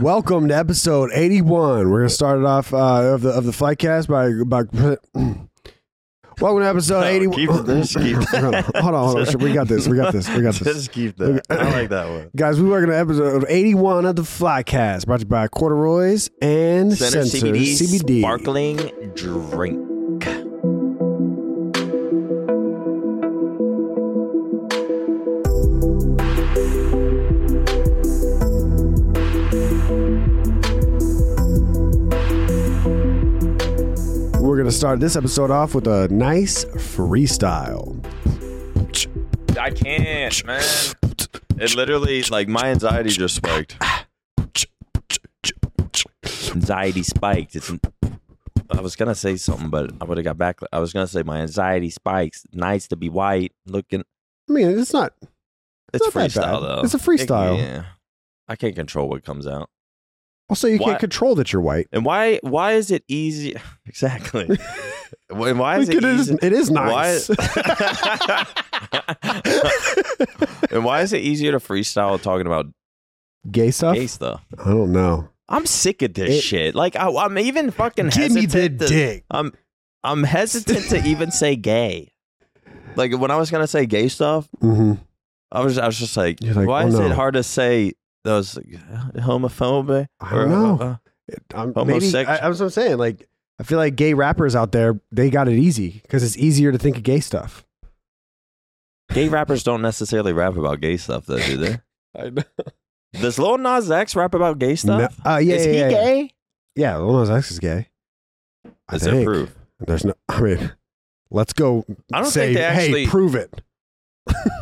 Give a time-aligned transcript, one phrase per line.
[0.00, 1.90] Welcome to episode 81.
[1.90, 4.96] We're gonna start it off uh, of the of the Flycast by by.
[6.40, 7.34] Welcome to episode 81.
[7.36, 9.38] keep this, keep hold on, hold on, hold on.
[9.40, 9.88] We got this.
[9.88, 10.28] We got this.
[10.28, 10.72] We got this.
[10.72, 11.42] Just keep that.
[11.50, 12.30] I like that one.
[12.36, 16.92] Guys, we working on episode 81 of the Flycast, brought to you by CordaRoy's and
[16.92, 18.20] Centr, Centr CBD, CBD.
[18.20, 18.76] sparkling
[19.14, 19.97] drink.
[34.68, 38.04] We're gonna start this episode off with a nice freestyle.
[39.58, 40.62] I can't, man.
[41.56, 43.82] It literally, like, my anxiety just spiked.
[46.54, 47.56] Anxiety spiked.
[47.56, 47.72] It's.
[48.70, 50.60] I was gonna say something, but I would have got back.
[50.70, 52.44] I was gonna say my anxiety spikes.
[52.52, 54.04] Nice to be white, looking.
[54.50, 55.14] I mean, it's not.
[55.94, 56.68] It's not that freestyle bad.
[56.68, 56.82] though.
[56.82, 57.56] It's a freestyle.
[57.56, 57.84] Yeah,
[58.46, 59.70] I can't control what comes out.
[60.50, 61.88] Also, you Why- can't control that you're white.
[61.92, 62.38] And why?
[62.42, 63.54] Why is it easy?
[63.86, 64.46] Exactly.
[65.28, 66.28] Why why is it, it is.
[66.30, 66.38] easy?
[66.42, 66.86] It is Why?
[66.86, 67.30] nice.
[70.70, 72.66] and why is it easier to freestyle talking about
[73.50, 73.94] Gay stuff.
[73.94, 74.44] gay stuff?
[74.62, 75.28] I don't know.
[75.48, 76.74] I'm sick of this It- shit.
[76.74, 79.24] Like I, I'm even fucking Give me hesitant the to, dick.
[79.30, 79.52] I'm
[80.04, 82.12] I'm hesitant to even say gay.
[82.96, 84.94] Like when I was gonna say gay stuff, hmm
[85.50, 87.06] I was I was just like, like, why oh, is no.
[87.06, 87.92] it hard to say
[88.24, 88.66] those like,
[89.16, 90.06] homophobic?
[90.20, 90.78] I don't know.
[90.80, 90.96] uh,
[91.54, 92.06] I'm, maybe.
[92.16, 92.98] I, that's what I'm saying.
[92.98, 96.72] Like, I feel like gay rappers out there they got it easy because it's easier
[96.72, 97.66] to think of gay stuff.
[99.12, 101.80] gay rappers don't necessarily rap about gay stuff, though, do they?
[102.18, 102.42] I know.
[103.14, 105.18] Does Lil Nas X rap about gay stuff?
[105.24, 105.88] uh, yeah, is yeah, he yeah.
[105.88, 106.30] gay?
[106.76, 107.88] Yeah, Lil Nas X is gay.
[108.88, 109.26] I Is there think.
[109.26, 109.54] proof?
[109.80, 110.14] There's no.
[110.28, 110.72] I mean,
[111.30, 111.84] let's go.
[112.12, 113.04] I don't say, think they actually.
[113.04, 113.60] Hey, prove it.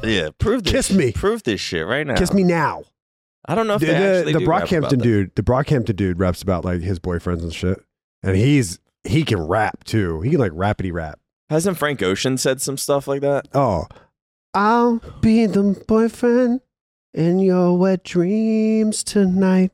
[0.02, 0.72] yeah, prove this.
[0.72, 1.12] Kiss me.
[1.12, 2.16] Prove this shit right now.
[2.16, 2.84] Kiss me now.
[3.48, 5.02] I don't know if The, they the, actually the do rap about Brockhampton that.
[5.02, 7.78] dude, the Brockhampton dude raps about like his boyfriends and shit,
[8.22, 10.20] and he's he can rap too.
[10.22, 11.18] He can like rapidy rap.
[11.50, 13.46] Hasn't Frank Ocean said some stuff like that?
[13.54, 13.86] Oh,
[14.52, 16.60] I'll be the boyfriend
[17.14, 19.70] in your wet dreams tonight.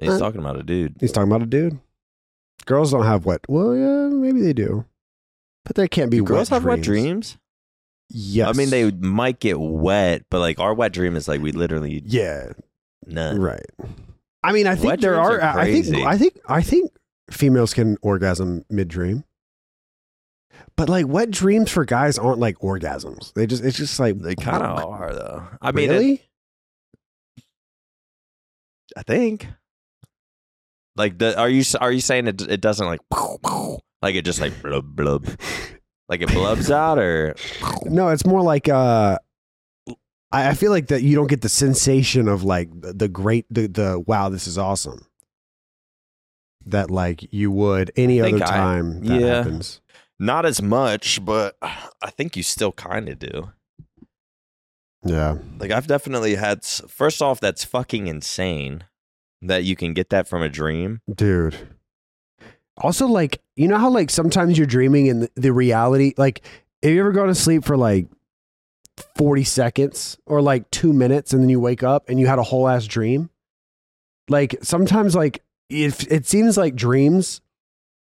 [0.00, 0.96] He's Uh, talking about a dude.
[1.00, 1.78] He's talking about a dude.
[2.66, 3.40] Girls don't have wet.
[3.48, 4.84] Well, yeah, maybe they do,
[5.64, 6.78] but they can't be Do girls wet have dreams.
[6.78, 7.38] wet dreams?
[8.10, 11.52] Yes, I mean, they might get wet, but like our wet dream is like we
[11.52, 12.52] literally Yeah,
[13.06, 13.38] none.
[13.40, 13.64] right.
[14.44, 15.40] I mean, I think Wet there are.
[15.40, 15.94] are I think.
[16.04, 16.38] I think.
[16.48, 16.90] I think
[17.30, 19.24] females can orgasm mid dream.
[20.76, 23.32] But like wet dreams for guys aren't like orgasms.
[23.34, 25.46] They just it's just like They kind of are though.
[25.62, 26.20] I mean, it-
[28.96, 29.46] I think.
[30.96, 33.00] Like the are you are you saying it it doesn't like
[34.02, 35.26] like it just like blub blub
[36.08, 37.34] like it blubs out or
[37.84, 39.18] No, it's more like uh
[40.30, 43.46] I, I feel like that you don't get the sensation of like the, the great
[43.50, 45.06] the, the wow, this is awesome.
[46.66, 49.34] That like you would any other I- time that yeah.
[49.36, 49.80] happens.
[50.18, 53.50] not as much, but I think you still kind of do.
[55.04, 55.38] Yeah.
[55.58, 56.64] Like I've definitely had.
[56.64, 58.84] First off, that's fucking insane
[59.40, 61.00] that you can get that from a dream.
[61.12, 61.56] Dude.
[62.78, 66.42] Also, like, you know how like sometimes you're dreaming and the, the reality, like,
[66.82, 68.06] have you ever gone to sleep for like
[69.16, 72.42] 40 seconds or like two minutes and then you wake up and you had a
[72.42, 73.30] whole ass dream?
[74.28, 77.40] Like, sometimes, like, if it seems like dreams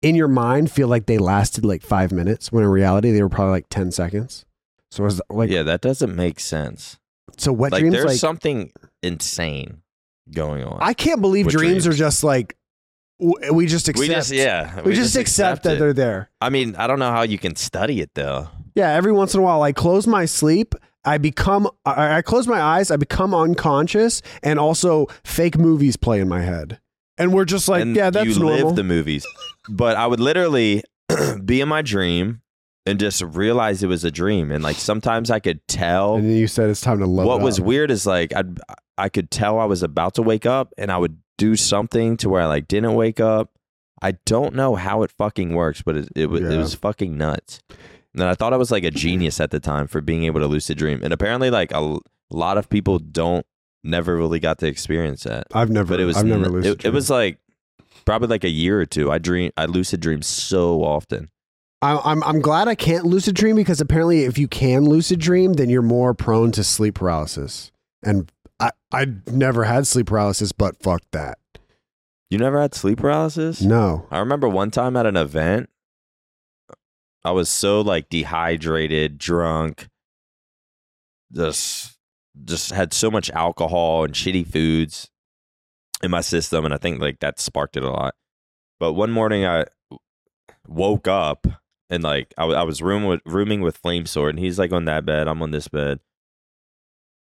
[0.01, 3.29] in your mind feel like they lasted like five minutes when in reality they were
[3.29, 4.45] probably like 10 seconds.
[4.91, 6.97] So, it's like, yeah, that doesn't make sense.
[7.37, 8.71] so what like dreams there's like, something
[9.03, 9.83] insane
[10.31, 10.79] going on.
[10.81, 12.55] I can't believe with dreams, are just like,
[13.19, 14.07] we just accept.
[14.07, 16.29] we just yeah, we, just, accept, that they're there.
[16.39, 18.47] I mean, I don't know how you can study it though.
[18.75, 20.73] Yeah, every once in a while, I close my sleep.
[21.03, 22.91] I become, I, I close my eyes.
[22.91, 26.79] I become unconscious, and also fake movies play in my head,
[27.17, 28.67] and we're just like, and yeah, that's you normal.
[28.67, 29.25] live the movies.
[29.69, 30.83] but I would literally
[31.45, 32.41] be in my dream
[32.85, 34.51] and just realize it was a dream.
[34.51, 36.15] And like sometimes I could tell.
[36.15, 38.43] and then you said it's time to load what was weird is like I
[38.97, 42.29] I could tell I was about to wake up, and I would do something to
[42.29, 43.51] where I like didn't wake up.
[44.01, 47.61] I don't know how it fucking works, but it it, was it was fucking nuts.
[48.13, 50.47] And I thought I was like a genius at the time for being able to
[50.47, 51.01] lucid dream.
[51.03, 51.97] And apparently, like a
[52.29, 53.45] lot of people don't
[53.83, 55.47] never really got to experience that.
[55.53, 57.39] I've never, But it was I've never lucid it, it was like
[58.05, 59.11] probably like a year or two.
[59.11, 61.29] I dream I lucid dream so often.
[61.81, 65.53] I, I'm, I'm glad I can't lucid dream because apparently, if you can lucid dream,
[65.53, 67.71] then you're more prone to sleep paralysis.
[68.03, 68.29] And
[68.59, 71.38] I, I never had sleep paralysis, but fuck that.
[72.29, 73.61] You never had sleep paralysis?
[73.61, 74.05] No.
[74.11, 75.69] I remember one time at an event,
[77.23, 79.87] I was so like dehydrated, drunk,
[81.33, 81.97] just
[82.45, 85.09] just had so much alcohol and shitty foods.
[86.01, 88.15] in my system, and I think like that sparked it a lot.
[88.79, 89.65] But one morning I
[90.67, 91.47] woke up
[91.89, 95.05] and like I, I was room with, rooming with FlameSword, and he's like on that
[95.05, 95.99] bed, I'm on this bed,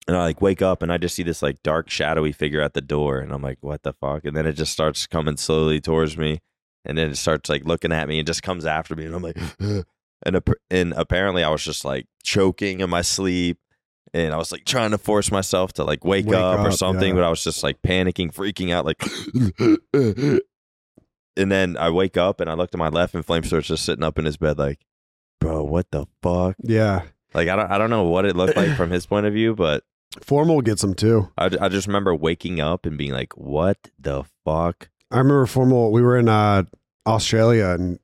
[0.08, 2.72] and I like wake up and I just see this like dark shadowy figure at
[2.72, 4.24] the door, and I'm like, what the fuck?
[4.24, 6.40] And then it just starts coming slowly towards me,
[6.84, 9.22] and then it starts like looking at me and just comes after me, and I'm
[9.22, 13.58] like, and ap- and apparently I was just like choking in my sleep.
[14.14, 17.08] And I was like trying to force myself to like wake, Wake up, or something,
[17.08, 17.14] yeah.
[17.14, 19.02] but I was just like panicking, freaking out, like.
[21.36, 24.02] and then I wake up and I look to my left, and FlameSword's just sitting
[24.02, 24.86] up in his bed, like,
[25.40, 26.56] bro, what the fuck?
[26.62, 27.02] Yeah.
[27.34, 29.54] Like I don't, I don't know what it looked like from his point of view,
[29.54, 29.84] but
[30.22, 31.30] Formal gets them too.
[31.36, 34.88] I, I just remember waking up and being like, what the fuck?
[35.10, 35.92] I remember formal.
[35.92, 36.64] We were in uh,
[37.06, 37.98] Australia and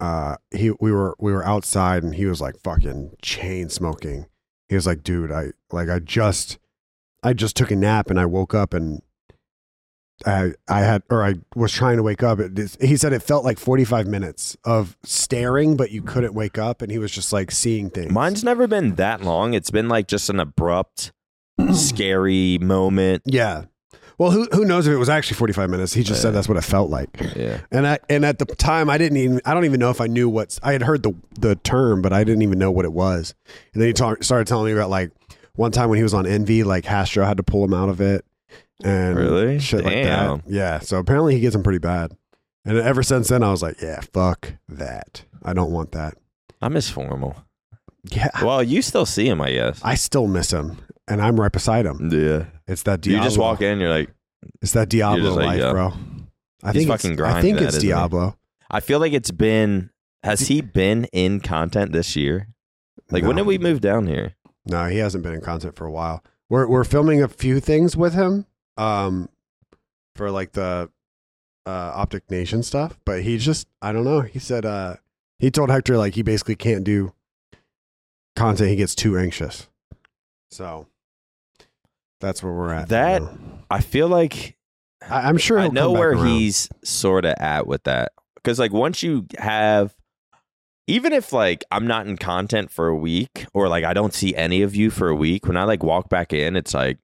[0.00, 4.26] uh, he we were we were outside and he was like fucking chain smoking.
[4.68, 6.58] He was like, dude, I like I just
[7.22, 9.02] I just took a nap and I woke up and
[10.26, 12.38] I I had or I was trying to wake up.
[12.38, 16.58] It, he said it felt like forty five minutes of staring, but you couldn't wake
[16.58, 18.12] up, and he was just like seeing things.
[18.12, 19.54] Mine's never been that long.
[19.54, 21.12] It's been like just an abrupt,
[21.74, 23.22] scary moment.
[23.26, 23.64] yeah.
[24.18, 25.94] Well, who who knows if it was actually forty five minutes?
[25.94, 27.08] He just said that's what it felt like.
[27.36, 27.60] Yeah.
[27.70, 30.08] And I and at the time I didn't even I don't even know if I
[30.08, 32.92] knew what's I had heard the the term, but I didn't even know what it
[32.92, 33.32] was.
[33.72, 35.12] And then he ta- started telling me about like
[35.54, 38.00] one time when he was on Envy, like Hastro had to pull him out of
[38.00, 38.24] it,
[38.82, 39.60] and Really?
[39.60, 40.42] shit like that.
[40.48, 40.80] Yeah.
[40.80, 42.10] So apparently he gets him pretty bad.
[42.64, 45.24] And ever since then, I was like, yeah, fuck that.
[45.44, 46.14] I don't want that.
[46.60, 47.36] I miss formal.
[48.10, 48.30] Yeah.
[48.42, 49.80] Well, you still see him, I guess.
[49.84, 50.78] I still miss him,
[51.08, 52.10] and I'm right beside him.
[52.12, 52.46] Yeah.
[52.66, 53.22] It's that Diablo.
[53.22, 54.10] You just walk in, you're like,
[54.62, 55.72] It's that Diablo like, life, yeah.
[55.72, 55.92] bro.
[56.62, 57.88] I He's think fucking it's, I think it's he?
[57.88, 58.36] Diablo.
[58.70, 59.90] I feel like it's been.
[60.24, 62.48] Has he been in content this year?
[63.10, 64.34] Like, when did we move down here?
[64.66, 66.22] No, he hasn't been in content for a while.
[66.50, 68.46] We're we're filming a few things with him,
[68.76, 69.28] um,
[70.16, 70.90] for like the
[71.64, 72.98] uh, Optic Nation stuff.
[73.04, 74.22] But he just I don't know.
[74.22, 74.96] He said uh
[75.38, 77.12] he told Hector like he basically can't do
[78.34, 78.70] content.
[78.70, 79.68] He gets too anxious.
[80.50, 80.86] So
[82.20, 82.88] that's where we're at.
[82.88, 83.38] That- now.
[83.70, 84.56] I feel like
[85.02, 86.26] I, I'm sure I know where around.
[86.26, 88.12] he's sort of at with that.
[88.34, 89.94] Because, like, once you have,
[90.86, 94.34] even if, like, I'm not in content for a week or, like, I don't see
[94.34, 96.98] any of you for a week, when I, like, walk back in, it's, like,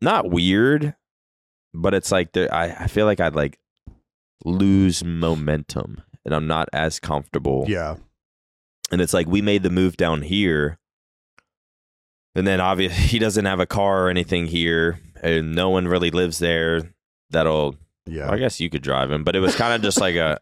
[0.00, 0.94] not weird,
[1.74, 3.58] but it's like, there, I, I feel like I'd, like,
[4.44, 7.66] lose momentum and I'm not as comfortable.
[7.68, 7.96] Yeah,
[8.90, 10.78] And it's like, we made the move down here.
[12.38, 16.10] And then obviously he doesn't have a car or anything here, and no one really
[16.10, 16.92] lives there
[17.30, 17.76] that'll
[18.06, 20.38] yeah, I guess you could drive him, but it was kind of just like a,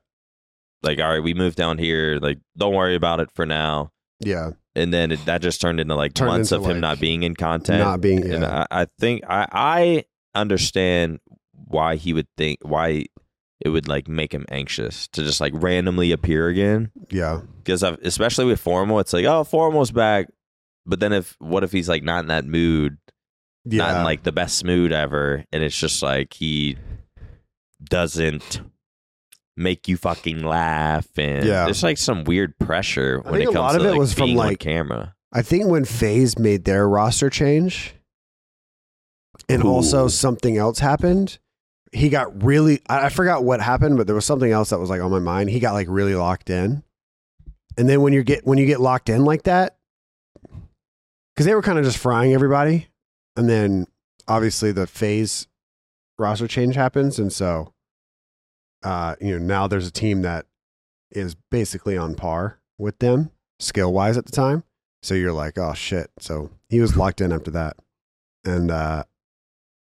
[0.83, 2.19] like, all right, we moved down here.
[2.21, 3.91] Like, don't worry about it for now.
[4.21, 4.51] yeah.
[4.77, 7.23] And then it, that just turned into like Turned months into, of him not being
[7.23, 7.83] in content.
[7.83, 10.05] Not being And I, I think I, I
[10.39, 11.19] understand
[11.55, 13.07] why he would think why
[13.61, 16.91] it would like make him anxious to just like randomly appear again.
[17.11, 20.29] yeah, Because especially with formal, it's like, oh, formal's back.
[20.87, 22.99] But then if what if he's like not in that mood,
[23.65, 23.79] yeah.
[23.79, 26.77] not in like the best mood ever, and it's just like he
[27.83, 28.61] doesn't
[29.57, 31.65] make you fucking laugh, and Yeah.
[31.65, 33.99] there's like some weird pressure I when it think a lot to of it like,
[33.99, 35.15] was from, like- camera.
[35.33, 37.95] I think when FaZe made their roster change
[39.49, 39.69] and Ooh.
[39.69, 41.39] also something else happened,
[41.93, 44.89] he got really I I forgot what happened, but there was something else that was
[44.91, 45.51] like on my mind.
[45.51, 46.83] He got like really locked in.
[47.77, 49.76] And then when you get when you get locked in like that,
[51.37, 52.89] because they were kind of just frying everybody,
[53.37, 53.87] and then
[54.27, 55.47] obviously the FaZe
[56.19, 57.75] roster change happens, and so
[58.83, 60.47] uh, you know, now there's a team that
[61.11, 64.63] is basically on par with them skill wise at the time.
[65.03, 66.11] So you're like, oh shit.
[66.19, 67.77] So he was locked in after that.
[68.45, 69.05] And uh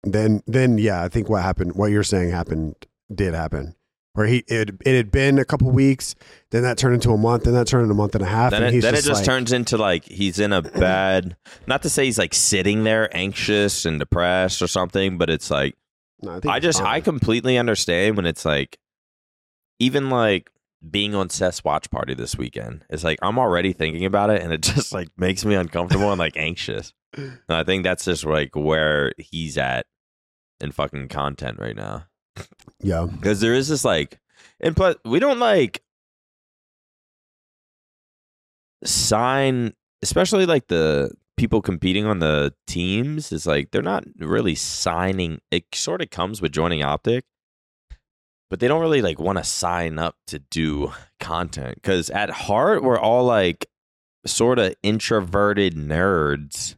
[0.04, 2.76] then then yeah, I think what happened what you're saying happened
[3.14, 3.76] did happen.
[4.14, 6.14] Where he it it had been a couple weeks,
[6.52, 8.52] then that turned into a month, then that turned into a month and a half.
[8.52, 10.62] Then, and it, he's then it just, just like, turns into like he's in a
[10.62, 11.36] bad.
[11.66, 15.76] Not to say he's like sitting there anxious and depressed or something, but it's like
[16.22, 16.88] No, think I just fine.
[16.88, 18.78] I completely understand when it's like
[19.80, 20.52] even like
[20.90, 22.86] being on Seth's watch party this weekend.
[22.90, 26.20] It's like I'm already thinking about it and it just like makes me uncomfortable and
[26.20, 26.94] like anxious.
[27.16, 29.86] And I think that's just like where he's at
[30.60, 32.06] in fucking content right now.
[32.82, 33.08] Yeah.
[33.10, 34.20] Because there is this like
[34.60, 35.82] and plus we don't like
[38.84, 45.40] sign especially like the people competing on the teams is like they're not really signing
[45.52, 47.24] it sort of comes with joining optic
[48.50, 52.84] but they don't really like want to sign up to do content because at heart
[52.84, 53.66] we're all like
[54.26, 56.76] sort of introverted nerds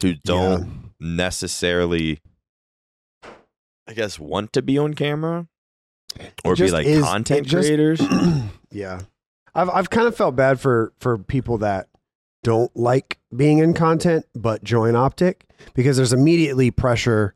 [0.00, 2.20] who don't necessarily
[3.88, 5.46] I guess want to be on camera
[6.44, 8.00] or be like is- content just- creators.
[8.70, 9.02] yeah.
[9.54, 11.88] I've I've kind of felt bad for for people that
[12.42, 17.34] don't like being in content but join Optic because there's immediately pressure.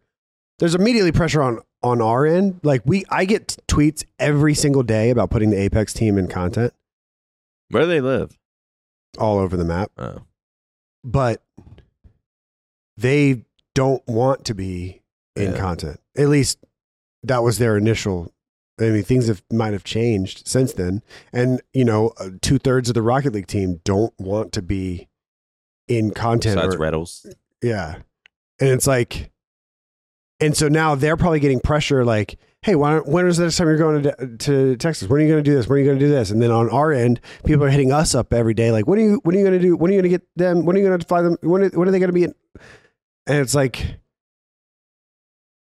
[0.58, 2.60] There's immediately pressure on on our end.
[2.62, 6.74] Like we, I get tweets every single day about putting the Apex team in content
[7.70, 8.36] Where do they live?
[9.18, 10.18] all over the map, Oh.
[11.02, 11.42] but
[12.96, 15.00] they don't want to be
[15.36, 15.58] in Yeah.
[15.58, 15.99] content.
[16.16, 16.58] At least
[17.22, 18.32] that was their initial.
[18.80, 21.02] I mean, things have might have changed since then,
[21.32, 25.08] and you know, uh, two thirds of the Rocket League team don't want to be
[25.86, 26.56] in content.
[26.56, 26.78] Besides or-
[27.62, 27.96] yeah,
[28.58, 29.30] and it's like,
[30.40, 32.06] and so now they're probably getting pressure.
[32.06, 35.08] Like, hey, why, don't- when is the next time you're going to to Texas?
[35.08, 35.68] When are you going to do this?
[35.68, 36.30] When are you going to do this?
[36.30, 38.72] And then on our end, people are hitting us up every day.
[38.72, 39.76] Like, when are you when are you going to do?
[39.76, 40.64] When are you going to get them?
[40.64, 41.36] When are you going to fly them?
[41.42, 42.24] When are, when are they going to be?
[42.24, 42.34] In?
[43.26, 43.99] And it's like,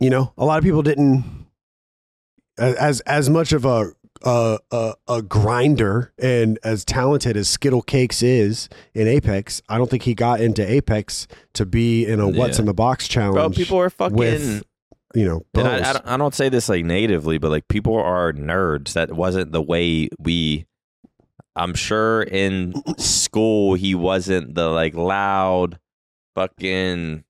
[0.05, 1.47] you know, a lot of people didn't
[2.59, 3.91] as as much of a
[4.24, 10.03] a, a, a grinder and as talented as Skittlecakes is in Apex, I don't think
[10.03, 12.62] he got into Apex to be in a what's Yeah.
[12.62, 13.35] in the box challenge.
[13.35, 14.15] Bro, people are fucking.
[14.15, 14.63] with
[15.15, 15.67] you know, and.
[15.67, 18.93] I, I, don't, I don't say this like natively, but like people are nerds.
[18.93, 20.65] That wasn't the way we.
[21.55, 25.79] I'm sure in school he wasn't the like loud,
[26.35, 27.25] fucking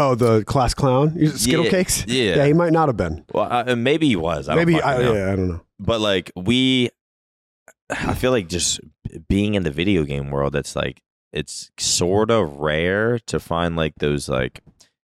[0.00, 2.04] oh, the class clown, Skittle Yeah, Cakes.
[2.08, 2.36] yeah.
[2.36, 3.24] Yeah, he might not have been.
[3.32, 4.48] Well, uh, maybe he was.
[4.48, 5.12] I don't Maybe I, know.
[5.14, 5.60] yeah, I don't know.
[5.78, 6.90] but like we
[7.90, 8.78] i feel like just
[9.28, 11.02] being in the video game world it's like
[11.32, 14.60] it's sort of rare to find like those like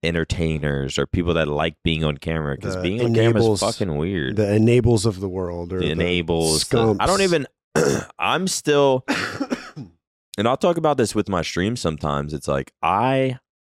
[0.03, 4.35] entertainers or people that like being on camera because being on camera is fucking weird
[4.35, 7.47] The enables of the world or the enables the- i don't even
[8.19, 9.03] i'm still
[10.37, 13.37] and i'll talk about this with my stream sometimes it's like i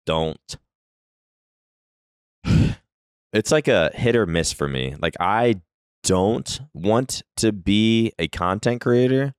[0.07, 0.57] don't
[3.33, 4.95] it's like a hit or miss for me.
[5.01, 5.61] Like i
[6.03, 9.33] don't want to be a content creator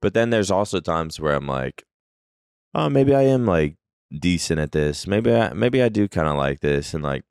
[0.00, 1.82] but then there's also times where i'm like
[2.74, 3.76] oh maybe i am like
[4.16, 5.06] decent at this.
[5.06, 7.24] Maybe i maybe i do kind of like this and like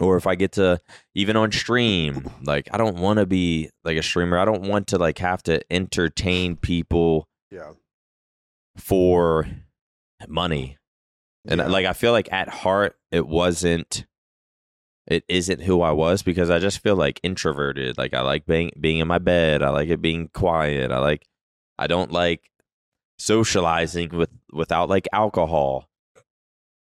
[0.00, 0.80] or if i get to
[1.14, 4.38] even on stream like i don't want to be like a streamer.
[4.38, 7.72] I don't want to like have to entertain people Yeah.
[8.76, 9.46] for
[10.26, 10.78] money
[11.48, 11.66] and Yeah.
[11.66, 14.06] like i feel like at heart it wasn't
[15.06, 18.70] it isn't who i was because i just feel like introverted like i like being
[18.80, 21.26] being in my bed i like it being quiet i like
[21.78, 22.50] i don't like
[23.18, 25.88] socializing with without like alcohol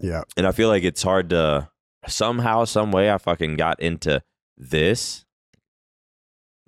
[0.00, 0.22] Yeah.
[0.36, 1.68] and I feel like it's hard to
[2.06, 4.22] somehow, some way, I fucking got into
[4.56, 5.24] this,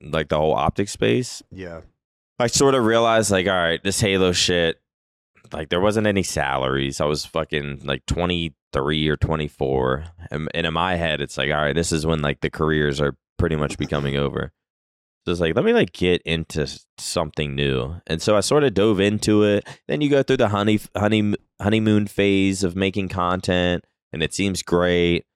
[0.02, 1.42] like the whole optic space.
[1.50, 1.82] Yeah.
[2.38, 4.80] I sort of realized, like, all right, this Halo shit,
[5.52, 7.00] like, there wasn't any salaries.
[7.00, 10.04] I was fucking like 23 or 24.
[10.30, 13.00] And, and in my head, it's like, all right, this is when like the careers
[13.00, 14.52] are pretty much becoming over.
[15.24, 16.66] So it's like, let me like get into
[16.98, 17.96] something new.
[18.06, 19.66] And so I sort of dove into it.
[19.86, 24.62] Then you go through the honey, honey, honeymoon phase of making content, and it seems
[24.62, 25.26] great.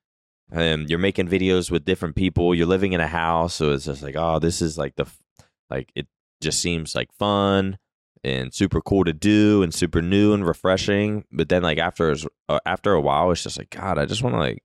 [0.52, 2.54] Um, you're making videos with different people.
[2.54, 5.06] You're living in a house, so it's just like, oh, this is like the,
[5.68, 6.06] like it
[6.40, 7.78] just seems like fun
[8.24, 11.24] and super cool to do and super new and refreshing.
[11.30, 12.14] But then like after
[12.48, 14.62] uh, after a while, it's just like, God, I just want to like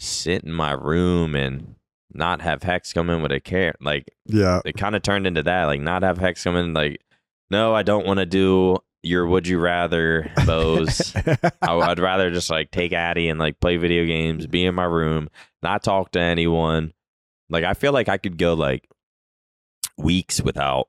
[0.00, 1.74] sit in my room and
[2.14, 3.74] not have Hex come in with a care.
[3.80, 4.60] Like Yeah.
[4.64, 5.64] it kind of turned into that.
[5.66, 6.72] Like not have Hex come in.
[6.74, 7.00] Like
[7.50, 11.12] no, I don't want to do your would you rather bows.
[11.16, 14.84] I, I'd rather just like take Addy and like play video games, be in my
[14.84, 15.28] room,
[15.62, 16.92] not talk to anyone.
[17.50, 18.88] Like I feel like I could go like
[19.98, 20.88] weeks without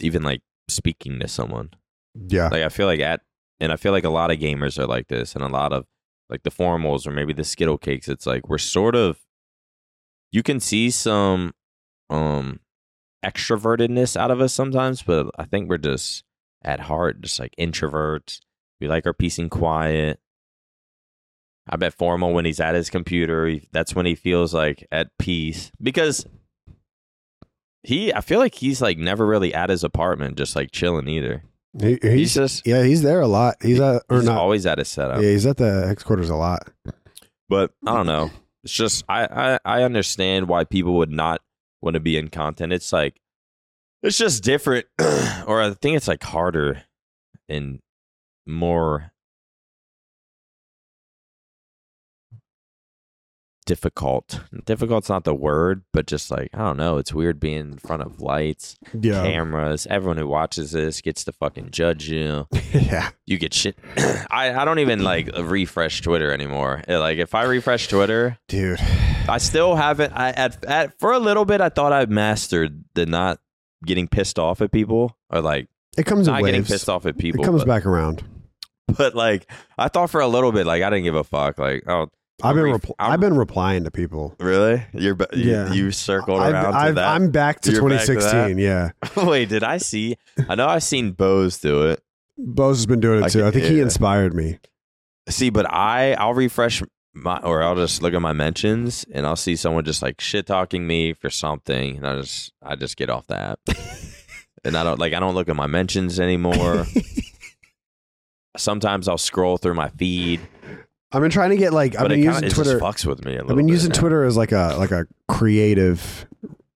[0.00, 0.42] even like
[0.74, 1.70] speaking to someone.
[2.14, 2.48] yeah.
[2.48, 3.20] Like I feel like at
[3.60, 5.86] and I feel like a lot of gamers are like this and a lot of
[6.28, 9.20] like the formals or maybe the Skittlecakes, it's like we're sort of
[10.30, 11.52] you can see some
[12.10, 12.60] um
[13.24, 16.24] extrovertedness out of us sometimes, but I think we're just
[16.64, 18.40] at heart just like introverts.
[18.80, 20.18] We like our peace and quiet.
[21.68, 25.16] I bet Formal when he's at his computer, he, that's when he feels like at
[25.18, 26.26] peace because
[27.82, 31.42] he I feel like he's like never really at his apartment just like chilling either.
[31.80, 33.56] He- He's, he's, just yeah, he's there a lot.
[33.62, 34.36] He's at or he's not.
[34.36, 35.22] always at his setup.
[35.22, 36.68] yeah, he's at the headquarters a lot.
[37.48, 38.30] But I don't know.
[38.64, 41.40] It's just I, I I understand why people would not
[41.80, 42.72] want to be in content.
[42.72, 43.20] It's like
[44.02, 44.86] it's just different,
[45.46, 46.82] or I think it's like harder
[47.48, 47.78] and
[48.46, 49.12] more.
[53.66, 54.40] Difficult.
[54.64, 58.02] Difficult's not the word, but just like I don't know, it's weird being in front
[58.02, 59.22] of lights, Yeah.
[59.22, 59.86] cameras.
[59.88, 62.46] Everyone who watches this gets to fucking judge you.
[62.72, 63.10] yeah.
[63.26, 63.76] You get shit.
[64.30, 66.82] I I don't even like refresh Twitter anymore.
[66.88, 68.80] Like if I refresh Twitter, Dude.
[69.28, 70.12] I still haven't.
[70.14, 73.38] I at, at for a little bit, I thought I mastered the not
[73.84, 77.42] getting pissed off at people or like It comes not getting pissed off at people.
[77.42, 78.22] it comes but, back around.
[78.96, 81.58] but like I thought for a little bit, like I didn't give a fuck.
[81.58, 82.08] Like oh,
[82.42, 84.34] I've been ref- repl- I'm- I've been replying to people.
[84.40, 84.84] really?
[84.92, 85.72] You're you, Yeah.
[85.72, 87.08] you circled I've, around to I've, that.
[87.08, 88.58] I'm back to You're back to 2016.
[88.58, 88.90] yeah.
[89.28, 90.16] Wait, did I see?
[90.48, 92.02] I know I've seen Bose do it.
[92.38, 93.44] Bose has been doing it too.
[93.46, 94.58] I think he inspired me.
[95.28, 96.82] See, but I I'll refresh
[97.14, 100.46] my or I'll just look at my mentions and I'll see someone just like shit
[100.46, 103.58] talking me for something and I just I just get off that,
[104.64, 106.86] and I don't like I don't look at my mentions anymore.
[108.56, 110.40] Sometimes I'll scroll through my feed,
[111.12, 112.78] I've been trying to get like I've but been it, using kinda, it Twitter.
[112.80, 113.92] just fucks with me a I've been using.
[113.92, 116.26] Twitter as like a like a creative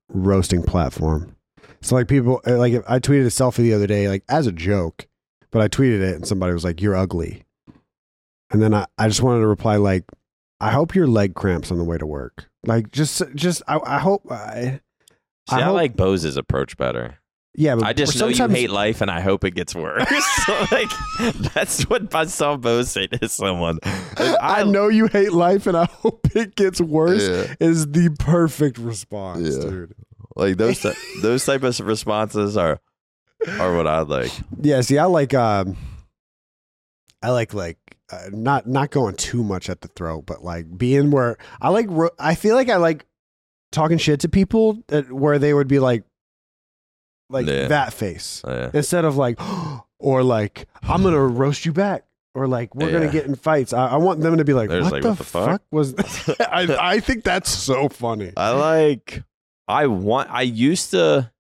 [0.09, 1.35] roasting platform.
[1.83, 4.53] So like people uh, like I tweeted a selfie the other day like as a
[4.53, 5.07] joke,
[5.51, 7.45] but I tweeted it and somebody was like, "You're ugly,"
[8.51, 10.05] and then I I just wanted to reply like,
[10.61, 13.99] "I hope your leg cramps on the way to work." Like just just I, I
[13.99, 14.81] hope I
[15.49, 17.19] See, I, I hope- like Bose's approach better.
[17.57, 17.75] Yeah.
[17.75, 20.07] But I just know you hate life, and I hope it gets worse.
[20.45, 20.91] so, like
[21.55, 23.79] that's what I saw Bose say to someone.
[23.83, 27.23] And I know you hate life and I hope it gets worse.
[27.27, 27.55] Yeah.
[27.67, 29.63] Is the perfect response, Yeah.
[29.71, 29.95] dude.
[30.37, 32.81] like those ty- those type of responses are
[33.59, 34.33] are what I like.
[34.61, 35.77] Yeah, see, I like um,
[37.23, 37.79] I like like
[38.13, 41.87] uh, not not going too much at the throat, but like being where I like.
[41.89, 43.05] Ro- I feel like I like
[43.73, 46.05] talking shit to people that, where they would be like,
[47.29, 47.69] like Yeah.
[47.69, 48.71] that face Oh, yeah.
[48.75, 49.39] instead of like,
[49.99, 52.05] or like I'm gonna roast you back.
[52.35, 53.73] Or like we're gonna get in fights.
[53.73, 55.63] I, I want them to be like, "What, like, the, "What the fuck?" fuck?
[55.71, 55.95] was?"
[56.41, 58.35] I I think that's so funny.
[58.37, 59.23] I like
[59.67, 61.33] I want I used to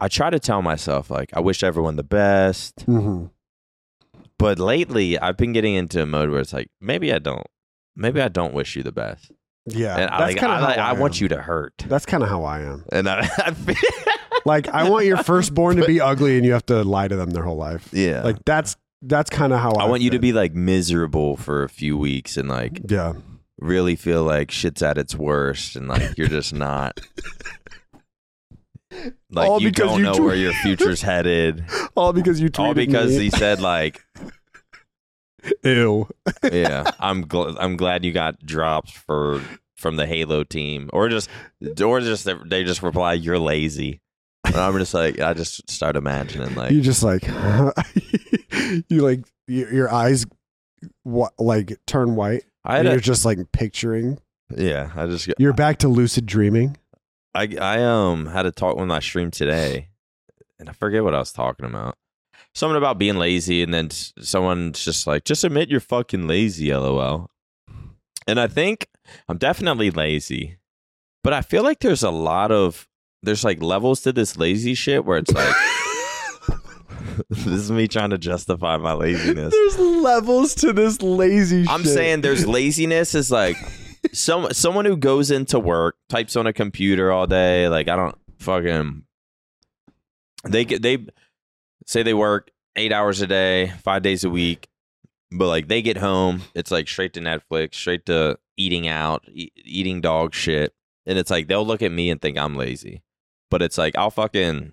[0.00, 3.26] I try to tell myself like I wish everyone the best, hmm
[4.38, 7.46] but lately I've been getting into a mode where it's like maybe I don't
[7.96, 9.30] maybe I don't wish you the best.
[9.70, 11.38] Yeah, and I that's like kind I, of like, how I, I, want you to
[11.42, 11.74] hurt.
[11.86, 12.84] That's kind of how I am.
[12.92, 13.76] And I, I feel,
[14.44, 17.30] Like I want your firstborn to be ugly, and you have to lie to them
[17.30, 17.88] their whole life.
[17.92, 18.22] yeah.
[18.22, 19.84] Like that's that's kind of how I.
[19.84, 23.14] I want you to be like miserable for a few weeks and like Yeah,
[23.58, 26.98] really feel like shit's at its worst and like you're just not
[29.30, 31.64] like All you don't you know tw- where your future's headed.
[31.94, 33.24] all because you tweeted All because me.
[33.24, 34.02] he said like,
[35.64, 36.08] ew.
[36.52, 39.42] yeah, I'm gl- I'm glad you got dropped for
[39.76, 41.28] from the Halo team, or just
[41.82, 44.00] or just they just reply you're lazy.
[44.44, 47.26] And I'm just like I just start imagining like you just like
[48.88, 50.26] you like your, your eyes
[51.02, 52.44] what like turn white.
[52.64, 54.18] I And you're a, just like picturing.
[54.56, 56.76] yeah I just You're back to lucid dreaming.
[57.34, 59.88] I I um had a talk with my stream today,
[60.58, 61.96] and I forget what I was talking about.
[62.54, 67.30] Something about being lazy, and then someone's just like, "Just admit you're fucking lazy." LOL.
[68.26, 68.88] And I think
[69.28, 70.58] I'm definitely lazy,
[71.22, 72.88] but I feel like there's a lot of
[73.22, 75.54] there's like levels to this lazy shit where it's like
[77.30, 79.52] this is me trying to justify my laziness.
[79.52, 81.92] There's levels to this lazy I'm shit.
[81.92, 83.56] saying there's laziness is like
[84.12, 88.16] some someone who goes into work, types on a computer all day, like I don't
[88.38, 89.02] fucking
[90.44, 91.06] they get they
[91.88, 94.68] say they work 8 hours a day, 5 days a week,
[95.32, 99.50] but like they get home, it's like straight to Netflix, straight to eating out, e-
[99.56, 100.72] eating dog shit,
[101.06, 103.02] and it's like they'll look at me and think I'm lazy.
[103.50, 104.72] But it's like I'll fucking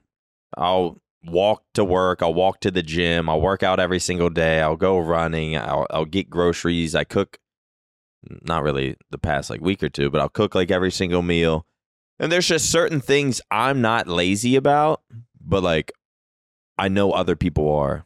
[0.57, 2.21] I'll walk to work.
[2.21, 3.29] I'll walk to the gym.
[3.29, 4.61] I'll work out every single day.
[4.61, 5.57] I'll go running.
[5.57, 6.95] I'll, I'll get groceries.
[6.95, 7.39] I cook,
[8.43, 11.65] not really the past like week or two, but I'll cook like every single meal.
[12.19, 15.01] And there's just certain things I'm not lazy about,
[15.39, 15.91] but like
[16.77, 18.05] I know other people are.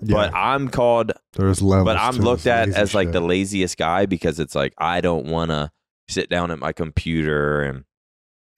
[0.00, 1.86] yeah, But I'm called, there's levels.
[1.86, 3.12] but I'm looked at lazy as like shit.
[3.12, 5.70] the laziest guy because it's like I don't want to
[6.08, 7.84] sit down at my computer and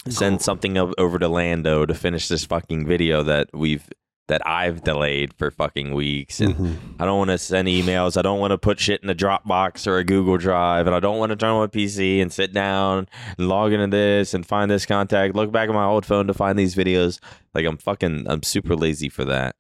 [0.09, 3.89] send something over to Lando to finish this fucking video that we've
[4.31, 6.77] that I've delayed for fucking weeks and Mhm.
[6.99, 8.17] I don't want to send emails.
[8.17, 11.01] I don't want to put shit in a Dropbox or a Google Drive and I
[11.01, 13.07] don't want to turn on my PC and sit down
[13.39, 16.35] and log into this and find this contact, look back at my old phone to
[16.35, 17.19] find these videos.
[17.55, 19.55] Like I'm fucking I'm super lazy for that.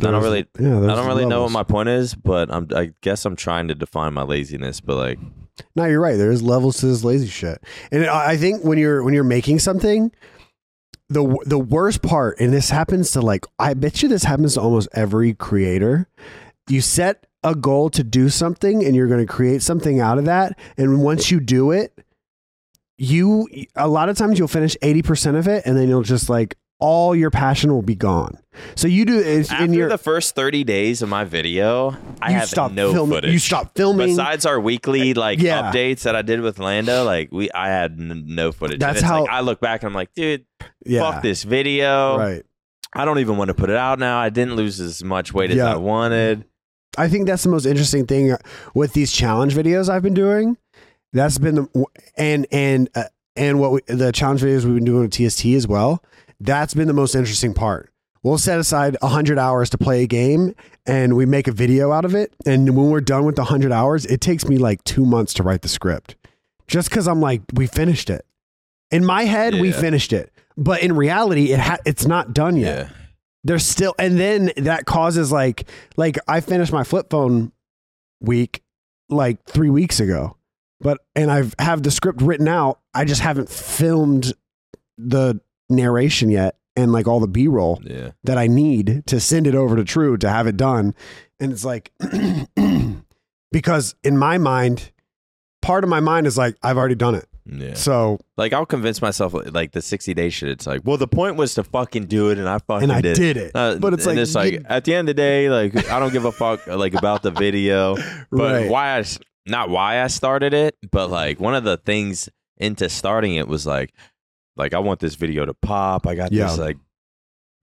[0.00, 2.92] I don't really yeah, I don't really know what my point is, but I'm I
[3.02, 5.18] guess I'm trying to define my laziness, but like
[5.76, 6.16] No, you're right.
[6.16, 9.58] There's levels to this lazy shit, and I I think when you're when you're making
[9.58, 10.10] something,
[11.08, 14.60] the the worst part, and this happens to like I bet you this happens to
[14.60, 16.08] almost every creator.
[16.68, 20.26] You set a goal to do something and you're going to create something out of
[20.26, 20.58] that.
[20.76, 21.98] And once you do it,
[22.96, 26.56] you, a lot of times you'll finish 80% of it and then you'll just like,
[26.82, 28.36] all your passion will be gone.
[28.74, 32.52] So you do After in your the first 30 days of my video, I have
[32.72, 33.16] no filming.
[33.16, 33.32] footage.
[33.32, 34.08] You stop filming.
[34.08, 35.62] Besides our weekly like Yeah.
[35.72, 38.80] updates that I did with Lando, like we, I had n- no footage.
[38.80, 40.44] That's how- like, I look back and I'm like, dude,
[40.84, 42.18] yeah, fuck this video.
[42.18, 42.42] right.
[42.94, 44.18] I don't even want to put it out now.
[44.18, 45.72] I didn't lose as much weight as Yeah.
[45.72, 46.44] I wanted.
[46.98, 48.36] I think that's the most interesting thing
[48.74, 50.58] with these challenge videos I've been doing.
[51.14, 51.84] That's been the
[52.18, 55.66] and and uh, and what we, the challenge videos we've been doing with TST as
[55.66, 56.02] well.
[56.44, 57.90] That's been the most interesting part.
[58.22, 60.54] We'll set aside hundred hours to play a game,
[60.86, 62.32] and we make a video out of it.
[62.46, 65.42] And when we're done with the hundred hours, it takes me like two months to
[65.42, 66.16] write the script,
[66.66, 68.24] just because I'm like, we finished it.
[68.90, 72.90] In my head, we finished it, but in reality, it ha- it's not done yet
[73.44, 77.52] there's still and then that causes like like I finished my flip phone
[78.20, 78.62] week
[79.08, 80.36] like 3 weeks ago.
[80.80, 82.80] But and I've have the script written out.
[82.94, 84.32] I just haven't filmed
[84.98, 85.40] the
[85.72, 88.10] narration yet and like all the B-roll Yeah.
[88.24, 90.94] that I need to send it over to True to have it done.
[91.40, 91.92] And it's like
[93.52, 94.92] because in my mind
[95.60, 97.26] part of my mind is like I've already done it.
[97.44, 97.74] Yeah.
[97.74, 100.48] So Like I'll convince myself like the 60 day shit.
[100.48, 103.00] It's like, well, the point was to fucking do it, and I fucking and I
[103.00, 103.16] did.
[103.16, 103.50] did it.
[103.54, 105.98] Uh, but it's like, it's like you- at the end of the day, like I
[105.98, 107.96] don't give a fuck like about the video,
[108.30, 108.70] but Right.
[108.70, 109.04] why I
[109.46, 113.66] not why I started it, but like one of the things into starting it was
[113.66, 113.92] like,
[114.56, 116.06] like I want this video to pop.
[116.06, 116.46] I got Yeah.
[116.48, 116.76] this like,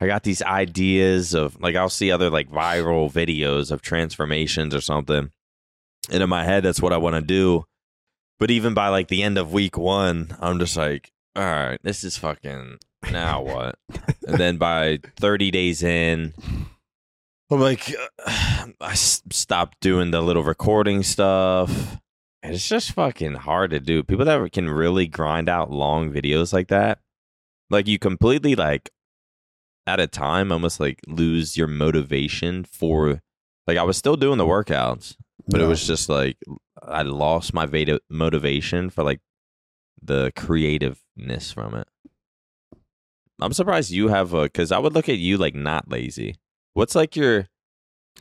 [0.02, 4.82] I got these ideas of like I'll see other like viral videos of transformations or
[4.82, 5.30] something,
[6.10, 7.66] and in my head that's what I want to do.
[8.40, 12.04] But even by like the end of week one, I'm just like, all right, this
[12.06, 12.78] is fucking
[13.12, 13.76] now what?
[14.28, 16.34] and then by 30 days in,
[17.52, 17.94] I'm like,
[18.26, 21.98] I s- stopped doing the little recording stuff.
[22.42, 24.04] It's just fucking hard to do.
[24.04, 27.00] People that can really grind out long videos like that,
[27.70, 28.90] like you completely like
[29.86, 33.22] at a time almost like lose your motivation for
[33.68, 35.16] like I was still doing the workouts,
[35.48, 36.38] but it was just like
[36.82, 39.20] I lost my vata- motivation for like
[40.02, 41.88] the creativeness from it.
[43.42, 46.36] I'm surprised you have a because I would look at you like not lazy.
[46.74, 47.48] What's like your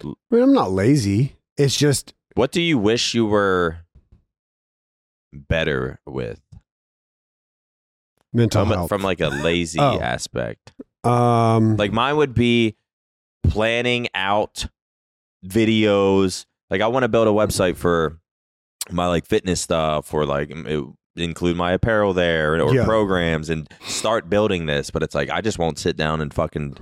[0.02, 1.36] I mean, I'm not lazy.
[1.56, 3.78] It's just what do you wish you were
[5.32, 6.40] better with
[8.32, 8.88] mental from, health.
[8.88, 9.98] from like a lazy Oh.
[10.00, 10.72] aspect?
[11.04, 12.76] um, Like mine would be
[13.44, 14.66] planning out
[15.46, 16.44] videos.
[16.70, 18.18] Like I want to build a website for
[18.90, 20.84] my like fitness stuff or like it,
[21.16, 22.84] include my apparel there or Yeah.
[22.84, 24.90] programs and start building this.
[24.90, 26.76] But it's like I just won't sit down and fucking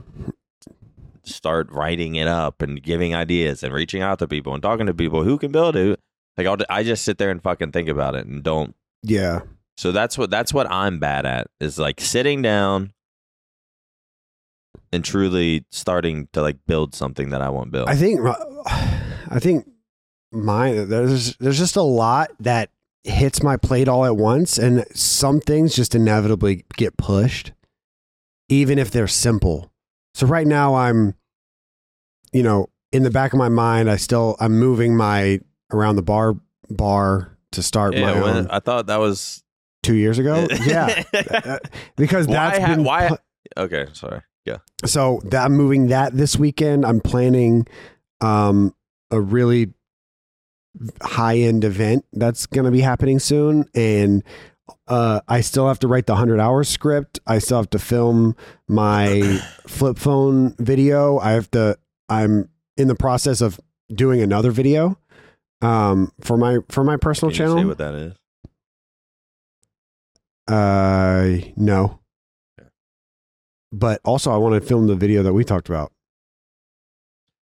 [1.25, 4.95] start writing it up and giving ideas and reaching out to people and talking to
[4.95, 6.01] people who can build it.
[6.37, 9.41] Like I'll, I just sit there and fucking think about it and don't yeah,
[9.77, 12.93] so that's what that's what I'm bad at is like sitting down
[14.93, 17.89] and truly starting to like build something that I want built.
[17.89, 19.69] I think I think
[20.33, 22.71] mine there's there's just a lot that
[23.05, 27.53] hits my plate all at once, and some things just inevitably get pushed,
[28.49, 29.71] even if they're simple.
[30.15, 31.15] So right now I'm,
[32.33, 35.41] you know, in the back of my mind, I still I'm moving my
[35.73, 36.35] around the bar
[36.71, 39.43] bar to start yeah, my own I thought that was
[39.83, 40.47] two years ago.
[40.65, 41.03] yeah,
[41.97, 43.17] because Why that's ha- been why-
[43.57, 43.87] okay.
[43.93, 44.21] Sorry.
[44.45, 44.59] Yeah.
[44.85, 46.87] so that I'm moving that this weekend.
[46.87, 47.67] I'm planning
[48.21, 48.75] um,
[49.11, 49.73] a really
[51.03, 54.23] high end event that's going to be happening soon, and
[54.87, 57.19] uh, I still have to write the hundred hour script.
[57.27, 58.37] I still have to film
[58.69, 61.19] my flip phone video.
[61.19, 61.77] I have to.
[62.09, 63.59] I'm in the process of
[63.93, 64.97] doing another video
[65.63, 67.59] um, for my for my personal Can you channel.
[67.59, 68.15] say what that is?
[70.49, 72.01] Uh, no.
[72.59, 72.69] Okay.
[73.73, 75.93] But also, I want to film the video that we talked about.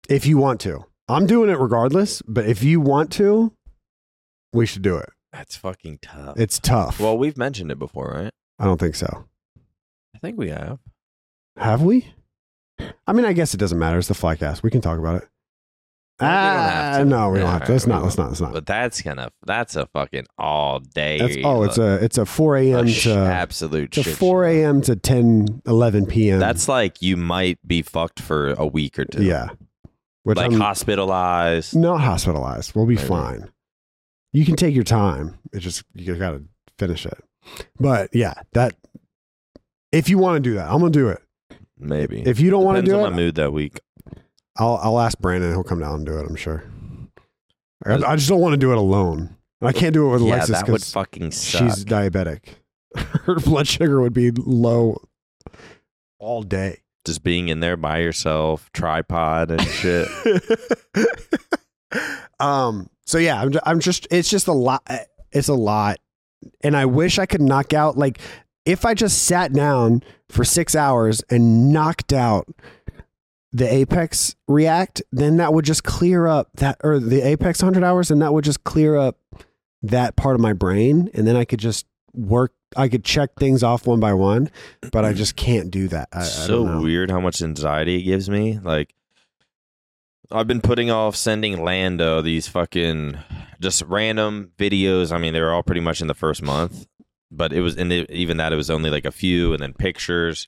[0.09, 2.21] If you want to, I'm doing it regardless.
[2.23, 3.53] But if you want to,
[4.53, 5.09] we should do it.
[5.33, 6.39] That's fucking tough.
[6.39, 6.99] It's tough.
[7.01, 8.33] well, we've mentioned it before, right?
[8.59, 9.25] I don't think so.
[10.15, 10.81] I think we have.
[11.57, 12.13] Have we?
[13.07, 13.99] I mean, I guess it doesn't matter.
[13.99, 14.63] It's the flycast.
[14.63, 15.29] We can talk about it.
[16.21, 17.05] No, we don't have Ah, to.
[17.05, 17.73] no, we don't have to.
[17.73, 18.03] Let's not.
[18.03, 18.19] Let's won't.
[18.19, 18.29] not.
[18.31, 18.53] Let's not.
[18.53, 21.19] But that's gonna that's a fucking all day.
[21.19, 22.89] That's, oh, it's a it's a 4 a.m.
[22.89, 24.81] sh- to absolute it's four a.m.
[24.83, 26.39] to 10 11 p.m.
[26.41, 29.23] That's like you might be fucked for a week or two.
[29.25, 29.49] yeah.
[30.23, 31.75] Which like I'm- hospitalized.
[31.75, 32.75] not hospitalized.
[32.75, 33.09] We'll be Maybe.
[33.09, 33.51] fine.
[34.33, 35.39] You can take your time.
[35.53, 36.43] It just you got to
[36.79, 37.19] finish it.
[37.81, 38.75] But yeah, that
[39.93, 41.21] if you want to do that, I'm gonna do it.
[41.79, 42.21] Maybe.
[42.21, 43.81] If you don't want to do it, my mood that week.
[44.61, 45.51] I'll I'll ask Brandon.
[45.51, 46.27] He'll come down and do it.
[46.29, 46.63] I'm sure.
[47.85, 49.35] I, I just don't want to do it alone.
[49.63, 51.63] I can't do it with yeah, Alexis that would because fucking suck.
[51.63, 52.41] she's diabetic.
[52.95, 55.03] Her blood sugar would be low
[56.19, 56.83] all day.
[57.07, 60.09] Just being in there by yourself, tripod and shit.
[62.41, 62.91] um.
[63.07, 63.53] So yeah, I'm.
[63.65, 64.07] I'm just.
[64.11, 64.87] It's just a lot.
[65.33, 65.99] It's a lot,
[66.63, 68.21] and I wish I could knock out like
[68.67, 72.47] if I just sat down for six hours and knocked out
[73.53, 78.11] the Apex React, then that would just clear up that or the Apex hundred hours,
[78.11, 79.19] and that would just clear up
[79.83, 82.53] that part of my brain, and then I could just work.
[82.77, 84.51] I could check things off one by one,
[84.93, 86.09] but I just can't do that.
[86.13, 86.83] I, I so don't know.
[86.83, 88.61] weird how much anxiety it gives me.
[88.61, 88.95] Like,
[90.31, 93.19] I've been putting off sending Lando these fucking
[93.61, 95.11] just random videos.
[95.11, 96.87] I mean, they were all pretty much in the first month,
[97.33, 99.73] but it was, and it, even that, it was only like a few, and then
[99.73, 100.47] pictures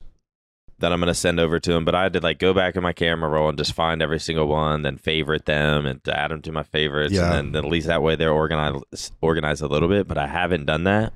[0.83, 1.83] that I'm gonna send over to him.
[1.85, 4.19] But I had to like go back in my camera roll and just find every
[4.19, 7.33] single one, then favorite them and to add them to my favorites, Yeah.
[7.33, 8.83] and then at least that way they're organized
[9.21, 10.07] organized a little bit.
[10.07, 11.13] But I haven't done that.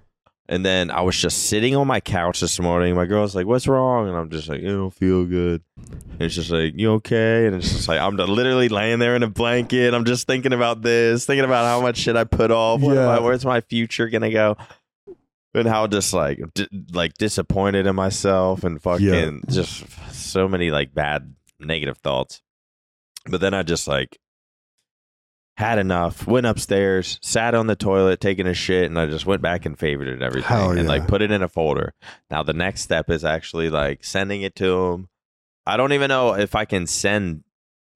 [0.49, 2.95] And then I was just sitting on my couch this morning.
[2.95, 6.35] My girl's like, "What's wrong?" And I'm just like, "I don't feel good." And it's
[6.35, 9.93] just like, "You okay?" And it's just like I'm literally laying there in a blanket.
[9.93, 12.79] I'm just thinking about this, thinking about how much shit I put off.
[12.81, 13.09] Yeah.
[13.09, 14.55] I- where's my future gonna go?
[15.57, 19.31] And how just like di- like disappointed in myself and fucking Yeah.
[19.49, 22.41] just so many like bad negative thoughts.
[23.25, 24.17] But then I just like
[25.57, 29.41] had enough, went upstairs, sat on the toilet taking a shit, and I just went
[29.41, 30.87] back and favored favorited everything Hell and yeah.
[30.87, 31.93] like put it in a folder.
[32.29, 35.09] Now the next step is actually like sending it to him.
[35.65, 37.43] I don't even know if I can send.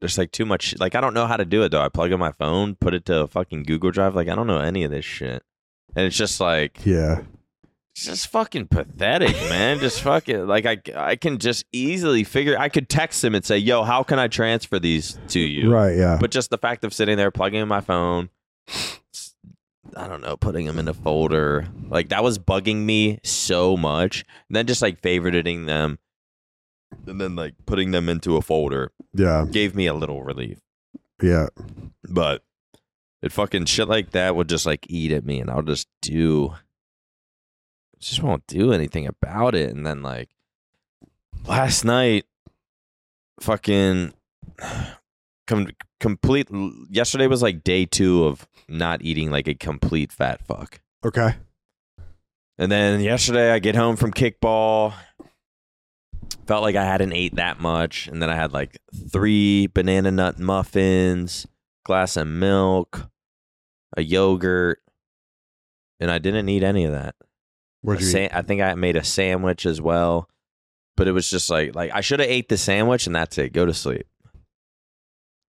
[0.02, 0.76] There's like too much.
[0.80, 1.82] Like I don't know how to do it though.
[1.82, 4.15] I plug in my phone, put it to a fucking Google Drive.
[4.15, 5.43] Like I don't know any of this shit,
[5.95, 7.21] and it's just like Yeah.
[7.93, 9.80] It's just fucking pathetic, man.
[9.80, 12.58] just fucking like I I can just easily figure.
[12.58, 15.95] I could text him and say, "Yo, how can I transfer these to you?" Right.
[15.97, 16.17] Yeah.
[16.19, 18.30] But just the fact of sitting there plugging in my phone,
[19.95, 24.25] I don't know, putting them in a folder, like that was bugging me so much.
[24.49, 25.99] And then just like favoriting them,
[27.08, 29.45] and then like putting them into a folder yeah.
[29.49, 30.60] gave me a little relief.
[31.21, 31.47] Yeah.
[32.10, 32.43] But
[33.21, 36.56] it fucking shit like that would just like eat at me, and I'll just do,
[38.02, 39.70] just won't do anything about it.
[39.70, 40.30] And then like
[41.46, 42.26] last night,
[43.40, 44.14] fucking
[45.48, 45.68] com-
[46.00, 46.50] complete.
[46.90, 50.82] Yesterday was like day two of not eating like a complete fat fuck.
[51.06, 51.36] Okay.
[52.58, 54.94] And then yesterday I get home from kickball.
[56.46, 58.08] Felt like I hadn't ate that much.
[58.08, 58.78] And then I had like
[59.10, 61.48] three banana nut muffins,
[61.86, 63.10] glass of milk,
[63.96, 64.80] a yogurt.
[66.00, 67.16] And I didn't eat any of that.
[67.82, 68.28] What'd you sa-?
[68.32, 70.30] I think I made a sandwich as well.
[70.98, 73.54] But it was just like like I should have ate the sandwich and that's it.
[73.54, 74.06] Go to sleep.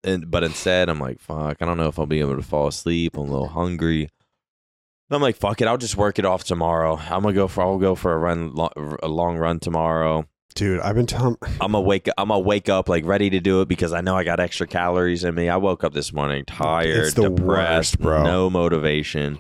[0.05, 2.69] And but instead I'm like, fuck, I don't know if I'll be able to fall
[2.69, 3.17] asleep.
[3.17, 4.03] I'm a little hungry.
[4.03, 6.97] And I'm like, fuck it, I'll just work it off tomorrow.
[6.97, 10.27] I'm gonna go for I'll go for a run lo- a long run tomorrow.
[10.55, 11.37] Dude, I've been telling.
[11.61, 14.17] I'm gonna wake I'm gonna wake up like ready to do it because I know
[14.17, 15.49] I got extra calories in me.
[15.49, 18.23] I woke up this morning tired, depressed, worst, bro.
[18.23, 19.39] no motivation.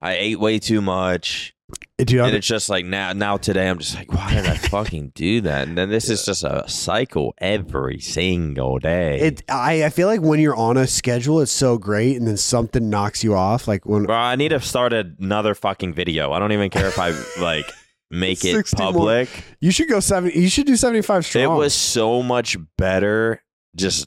[0.00, 1.54] I ate way too much.
[1.98, 4.54] Dude, I've And it's just like now, now today, I'm just like, why did I
[4.68, 5.66] fucking do that?
[5.66, 9.18] And then this is just a cycle every single day.
[9.20, 12.36] It I, I feel like when you're on a schedule it's so great and then
[12.36, 16.32] something knocks you off like when Bro, I need to start another fucking video.
[16.32, 17.64] I don't even care if I like
[18.10, 18.92] make it 60 more.
[18.92, 19.28] public.
[19.60, 21.44] you should go 70 you should do 75 strong.
[21.44, 23.42] It was so much better
[23.74, 24.06] just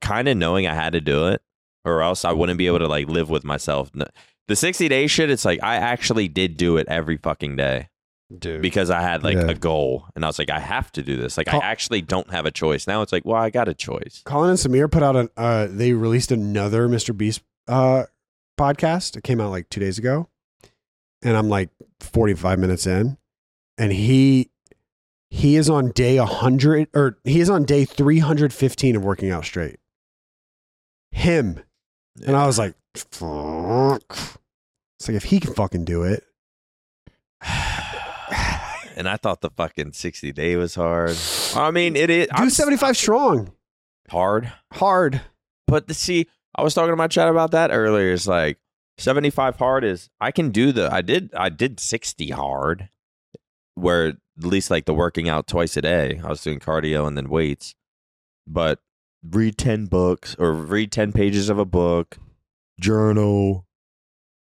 [0.00, 1.40] kind of knowing I had to do it,
[1.84, 3.90] or else I wouldn't be able to like live with myself.
[4.48, 7.88] No- The 60 day shit, it's like I actually did do it every fucking day
[8.38, 8.62] dude.
[8.62, 9.48] because I had like Yeah.
[9.50, 11.36] a goal and I was like, I have to do this.
[11.36, 12.86] Like, Call- I actually don't have a choice.
[12.86, 14.22] Now it's like, well, I got a choice.
[14.24, 17.16] Colin and Samir put out an uh they released another Mr.
[17.16, 18.04] Beast uh
[18.58, 19.16] podcast.
[19.16, 20.28] It came out like 2 days ago.
[21.22, 23.18] And I'm like 45 minutes in
[23.78, 24.50] and he
[25.28, 29.80] he is on day 100 or he is on day 315 of working out straight.
[31.10, 31.60] Him.
[32.24, 34.38] And I was like, fuck.
[34.98, 36.24] It's like if he can fucking do it.
[38.96, 41.16] and I thought the fucking 60 day was hard.
[41.54, 43.52] I mean, it is Do I'm 75 strong.
[44.10, 44.52] hard.
[44.72, 45.20] Hard.
[45.66, 48.12] But the, see, I was talking to my chat about that earlier.
[48.12, 48.58] It's like
[48.98, 52.88] 75 hard is I can do the I did I did 60 hard
[53.74, 56.20] where at least like the working out twice a day.
[56.24, 57.74] I was doing cardio and then weights.
[58.46, 58.80] But
[59.30, 62.18] read 10 books or read 10 pages of a book,
[62.80, 63.66] journal.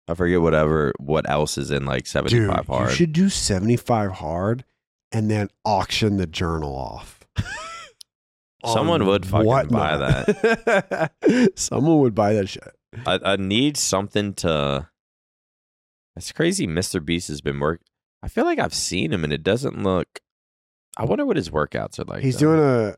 [0.07, 2.89] I forget whatever what else is in like 75 Dude, hard.
[2.89, 4.65] you should do 75 hard
[5.12, 7.19] and then auction the journal off.
[8.65, 11.12] Someone would fucking buy that.
[11.55, 12.75] Someone would buy that shit.
[13.05, 14.89] I, I need something to.
[16.15, 16.67] It's crazy.
[16.67, 17.03] Mr.
[17.03, 17.86] Beast has been working.
[18.21, 20.21] I feel like I've seen him, and it doesn't look.
[20.95, 22.23] I wonder what his workouts are like.
[22.23, 22.55] He's though.
[22.55, 22.95] doing a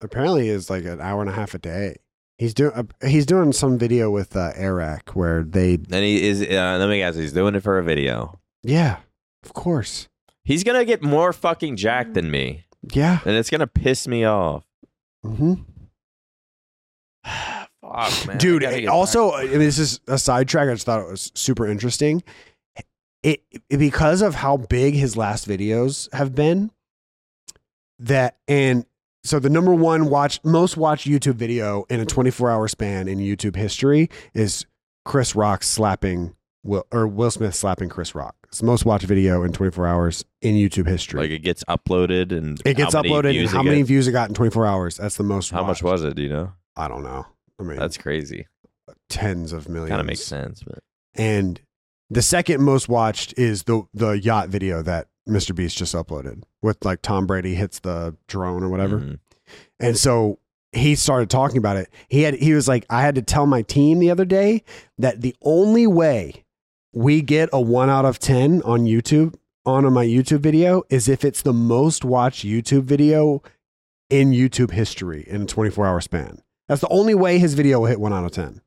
[0.00, 1.96] apparently is like an hour and a half a day.
[2.38, 6.40] He's doing uh, he's doing some video with uh, Eric where they And he is.
[6.42, 7.16] Uh, let me guess.
[7.16, 8.40] He's doing it for a video.
[8.62, 8.98] yeah
[9.44, 10.08] of course
[10.44, 14.64] He's gonna get more fucking jacked than me, yeah and it's gonna piss me off.
[15.22, 15.54] hmm
[17.24, 18.38] Fuck, man.
[18.38, 18.62] Dude.
[18.62, 20.68] it- also, I mean, this is a sidetrack.
[20.68, 22.22] I just thought it was super interesting.
[23.22, 26.70] It, it because of how big his last videos have been.
[27.98, 28.86] That and
[29.22, 33.18] so the number one watch most watched YouTube video in a 24 hour span in
[33.18, 34.66] YouTube history is
[35.04, 38.34] Chris Rock slapping Will or Will Smith slapping Chris Rock.
[38.48, 41.20] It's the most watched video in 24 hours in YouTube history.
[41.20, 44.34] Like it gets uploaded and it gets uploaded and how many views it got in
[44.34, 44.96] 24 hours.
[44.96, 45.50] That's the most.
[45.50, 46.16] How much was it?
[46.16, 46.52] Do you know?
[46.76, 47.26] I don't know.
[47.58, 48.46] I mean, That's crazy.
[49.08, 49.90] tens of millions.
[49.90, 50.78] Kind of makes sense, but
[51.14, 51.60] And
[52.08, 55.54] the second most watched is the the yacht video that Mr.
[55.54, 58.98] Beast just uploaded with like Tom Brady hits the drone or whatever.
[58.98, 59.18] Mhm.
[59.78, 60.38] And so
[60.72, 61.88] he started talking about it.
[62.08, 64.62] He had he was like, I had to tell my team the other day
[64.98, 66.44] that the only way
[66.92, 69.34] we get a one out of ten on YouTube
[69.66, 73.42] on my YouTube video is if it's the most watched YouTube video
[74.08, 76.40] in YouTube history in a 24 hour span.
[76.68, 78.60] That's the only way his video will hit one out of ten.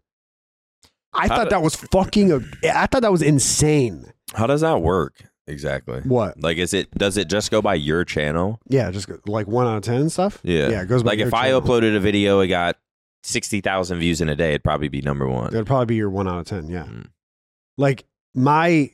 [1.13, 2.31] I How thought do- that was fucking.
[2.63, 4.11] I thought that was insane.
[4.33, 6.01] How does that work exactly?
[6.01, 6.41] What?
[6.41, 8.59] Like, is it does it just go by your channel?
[8.67, 10.39] Yeah, just like one out of ten stuff.
[10.43, 11.61] Yeah, Yeah, it goes by like your if I channel.
[11.61, 12.77] uploaded a video, it got
[13.23, 14.49] sixty thousand views in a day.
[14.49, 15.47] It'd probably be number one.
[15.53, 16.69] It'd probably be your one out of ten.
[16.69, 16.83] Yeah.
[16.85, 17.07] Mm.
[17.77, 18.91] Like my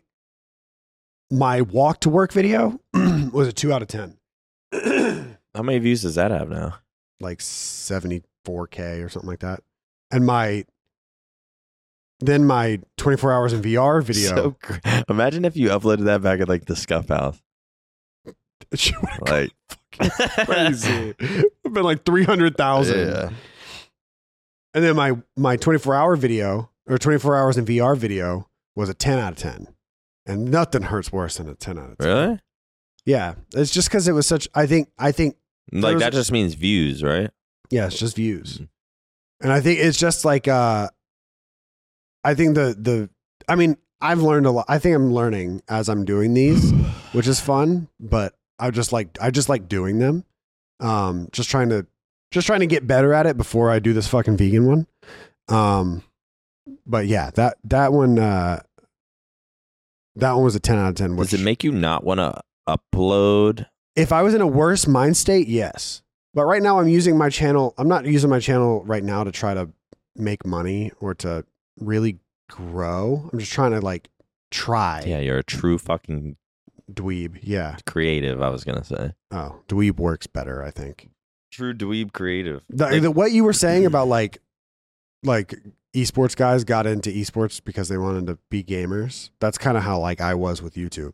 [1.32, 4.18] my walk to work video was a two out of ten.
[5.56, 6.76] How many views does that have now?
[7.22, 9.62] like 74k or something like that.
[10.10, 10.64] And my
[12.20, 14.80] then my 24 hours in VR video So cr-
[15.10, 17.42] imagine if you uploaded that back at like the Scuf House.
[18.72, 19.52] would've Like
[20.46, 21.14] crazy.
[21.64, 23.00] Been like 300,000.
[23.00, 23.30] Yeah.
[24.74, 28.94] And then my my 24 hour video or 24 hours in VR video was a
[28.94, 29.68] 10 out of 10.
[30.26, 32.08] And nothing hurts worse than a 10 out of 10.
[32.08, 32.40] Really?
[33.06, 33.36] Yeah.
[33.56, 35.36] It's just cuz it was such I think I think
[35.72, 37.32] Like that just means views, right?
[37.72, 38.60] yeah, it's just views.
[38.60, 38.68] Mhm.
[39.42, 40.90] And I think it's just like uh
[42.24, 43.10] I think the the
[43.48, 44.66] I mean, I've learned a lot.
[44.68, 46.72] I think I'm learning as I'm doing these,
[47.14, 50.26] which is fun, but I just like I just like doing them.
[50.80, 51.86] Um just trying to
[52.32, 54.88] just trying to get better at it before I do this fucking vegan one.
[55.48, 56.04] Um
[56.86, 58.62] but yeah, that that one uh
[60.16, 61.16] that one was a 10 out of 10.
[61.16, 63.68] Which, Does it make you not want to upload?
[63.96, 66.02] if I was in a worse mind state, yes.
[66.34, 67.74] But right now, I'm using my channel.
[67.78, 69.70] I'm not using my channel right now to try to
[70.16, 71.44] make money or to
[71.80, 73.30] really grow.
[73.32, 74.10] I'm just trying to like
[74.52, 76.36] try Yeah, you're a true fucking
[76.92, 77.40] dweeb.
[77.44, 77.78] Yeah.
[77.86, 78.42] creative.
[78.42, 81.10] I was gonna say Oh, dweeb works better, I think.
[81.52, 82.64] true dweeb creative.
[82.70, 84.40] The, Like- the, what you were saying about like,
[85.24, 85.56] like
[85.96, 89.30] esports guys got into esports because they wanted to be gamers.
[89.40, 91.14] That's kind of how like I was with YouTube.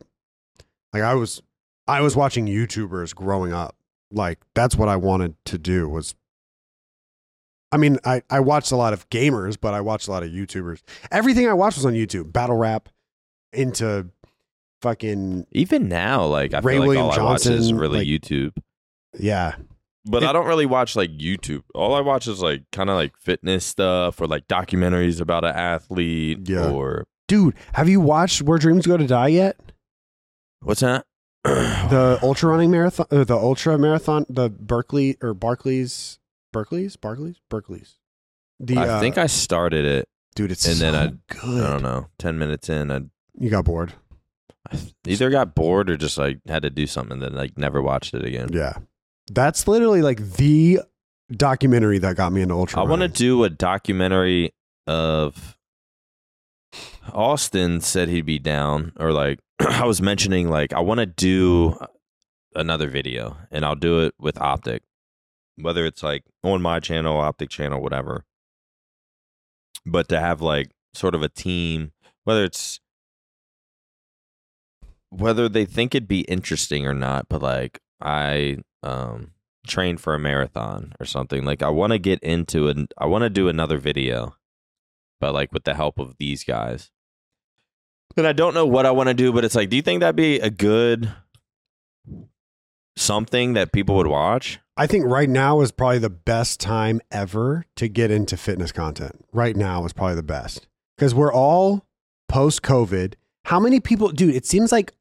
[0.92, 1.42] Like I was,
[1.86, 3.76] I was watching YouTubers growing up.
[4.10, 6.14] Like that's what I wanted to do was.
[7.72, 10.30] I mean, I, I watched a lot of gamers, but I watched a lot of
[10.30, 10.82] YouTubers.
[11.10, 12.32] Everything I watched was on YouTube.
[12.32, 12.88] Battle rap,
[13.52, 14.06] into
[14.82, 18.06] fucking Even now, like I Ray feel like William all I watch is really like-
[18.06, 18.52] YouTube.
[19.18, 19.56] yeah.
[20.08, 21.62] But It- I don't really watch like YouTube.
[21.74, 25.54] All I watch is like kind of like fitness stuff or like documentaries about an
[25.56, 26.70] athlete Yeah.
[26.70, 29.58] or Dude, have you watched Where Dreams Go to Die yet?
[30.60, 31.04] what's that?
[31.44, 36.15] the ultra running marathon, uh, the ultra marathon, the Berkeley or Barclays,
[36.56, 37.98] Berkeley's, Barclays, Berkeley's.
[38.58, 40.08] The I uh, think I started it.
[40.34, 41.62] dude, it's and then I- good.
[41.62, 42.06] I don't know.
[42.18, 43.02] Ten minutes in, I
[43.38, 43.92] You got bored.
[44.72, 47.82] I either got bored or just like had to do something and then like never
[47.82, 48.48] watched it again.
[48.54, 48.72] Yeah,
[49.30, 50.80] that's literally like the
[51.30, 52.80] documentary that got me into ultra.
[52.80, 54.54] I want to do a documentary
[54.86, 55.58] of
[57.12, 61.78] Austin said he'd be down or like I was mentioning like I want to do
[62.54, 64.80] another video and I'll do it with OpTic.
[65.58, 68.24] Whether it's like on my channel, OpTic channel, whatever.
[69.84, 71.92] But to have like sort of a team,
[72.24, 72.80] whether it's
[75.10, 79.32] whether they think it'd be interesting or not, but like I um
[79.66, 81.44] train for a marathon or something.
[81.44, 82.92] Like I want to get into it.
[82.98, 84.36] I want to do another video,
[85.20, 86.90] but like with the help of these guys.
[88.16, 90.00] And I don't know what I want to do, but it's like, do you think
[90.00, 91.12] that'd be a good
[92.96, 94.58] something that people would watch.
[94.76, 99.24] I think right now is probably the best time ever to get into fitness content.
[99.32, 100.66] Right now is probably the best
[100.96, 101.86] because we're all
[102.28, 103.14] post COVID.
[103.46, 104.34] How many people, dude?
[104.34, 104.92] It seems like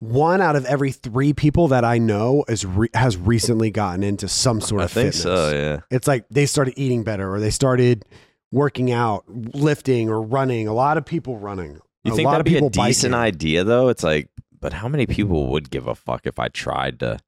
[0.00, 4.28] one out of every three people that I know is re- has recently gotten into
[4.28, 5.22] some sort I of think fitness.
[5.22, 5.50] so.
[5.54, 5.80] Yeah.
[5.90, 8.04] It's like they started eating better or they started
[8.52, 10.68] working out, lifting or running.
[10.68, 11.80] A lot of people running.
[12.04, 13.24] You a think that'd be a decent biking.
[13.24, 13.88] idea though?
[13.88, 14.28] It's like,
[14.60, 17.18] but how many people would give a fuck if I tried to?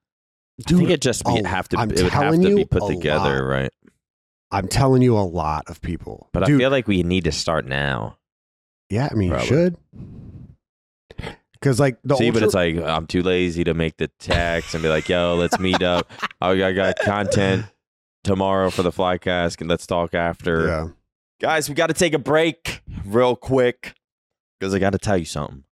[0.58, 1.78] I think it just be, a- have to.
[1.78, 3.48] I'm it would have to be put together, lot.
[3.48, 3.70] right?
[4.50, 6.28] I'm telling you, a lot of people.
[6.32, 8.16] But Dude, I feel like we need to start now.
[8.88, 9.48] yeah, I mean, Probably.
[9.48, 9.76] you should.
[11.54, 14.82] Because like the See, but it's like I'm too lazy to make the text and
[14.82, 16.10] be like, "Yo, let's meet up.
[16.40, 17.66] I I got content
[18.24, 20.88] tomorrow for the Flycast, and let's talk after." yeah.
[21.40, 23.94] Guys, we got to take a break real quick
[24.58, 25.64] because I got to tell you something.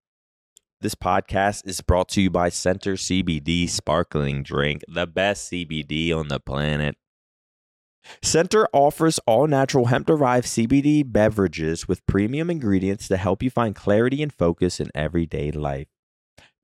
[0.85, 6.29] This podcast is brought to you by Centr CBD Sparkling Drink, the best CBD on
[6.29, 6.99] the planet.
[8.23, 13.75] Centr offers all natural hemp derived CBD beverages with premium ingredients to help you find
[13.75, 15.87] clarity and focus in everyday life.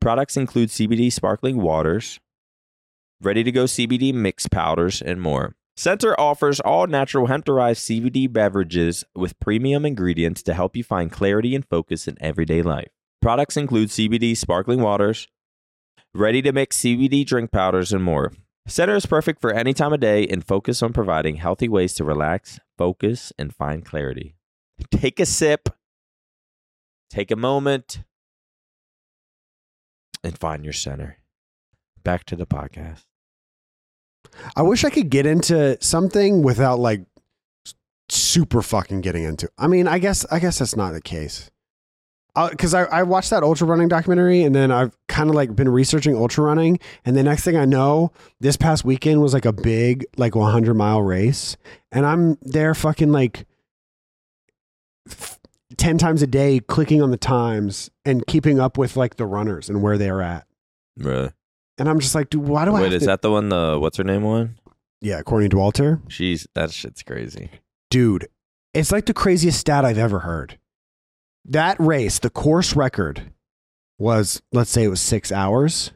[0.02, 2.20] Products include CBD sparkling waters,
[3.22, 5.56] ready to go CBD mix powders, and more.
[5.78, 11.10] Centr offers all natural hemp derived CBD beverages with premium ingredients to help you find
[11.10, 12.90] clarity and focus in everyday life.
[13.20, 15.28] Products include CBD sparkling waters,
[16.14, 18.32] ready to mix CBD drink powders, and more.
[18.68, 22.04] Centr is perfect for any time of day and focus on providing healthy ways to
[22.04, 24.34] relax, focus, and find clarity.
[24.90, 25.68] Take a sip,
[27.10, 28.02] take a moment,
[30.24, 31.18] and find your center.
[32.02, 33.04] Back to the podcast.
[34.56, 37.02] I wish I could get into something without like
[38.08, 39.50] super fucking getting into.
[39.58, 41.50] I mean, I guess I guess that's not the case.
[42.46, 45.54] Uh, because I, I watched that ultra running documentary and then I've kind of like
[45.54, 46.78] been researching ultra running.
[47.04, 50.74] And the next thing I know, this past weekend was like a big, like 100
[50.74, 51.56] mile race.
[51.92, 53.46] And I'm there fucking like
[55.08, 55.38] f-
[55.76, 59.68] 10 times a day clicking on the times and keeping up with like the runners
[59.68, 60.46] and where they're at.
[60.96, 61.30] Really?
[61.78, 63.06] And I'm just like, dude, why do I Wait, is to?
[63.06, 63.48] that the one?
[63.48, 64.58] The what's her name one?
[65.00, 66.00] yeah, Courtney Dauwalter.
[66.10, 67.50] She's that shit's crazy.
[67.88, 68.28] dude,
[68.74, 70.58] it's like the craziest stat I've ever heard.
[71.44, 73.32] That race, the course record
[73.98, 75.92] was, let's say it was six hours.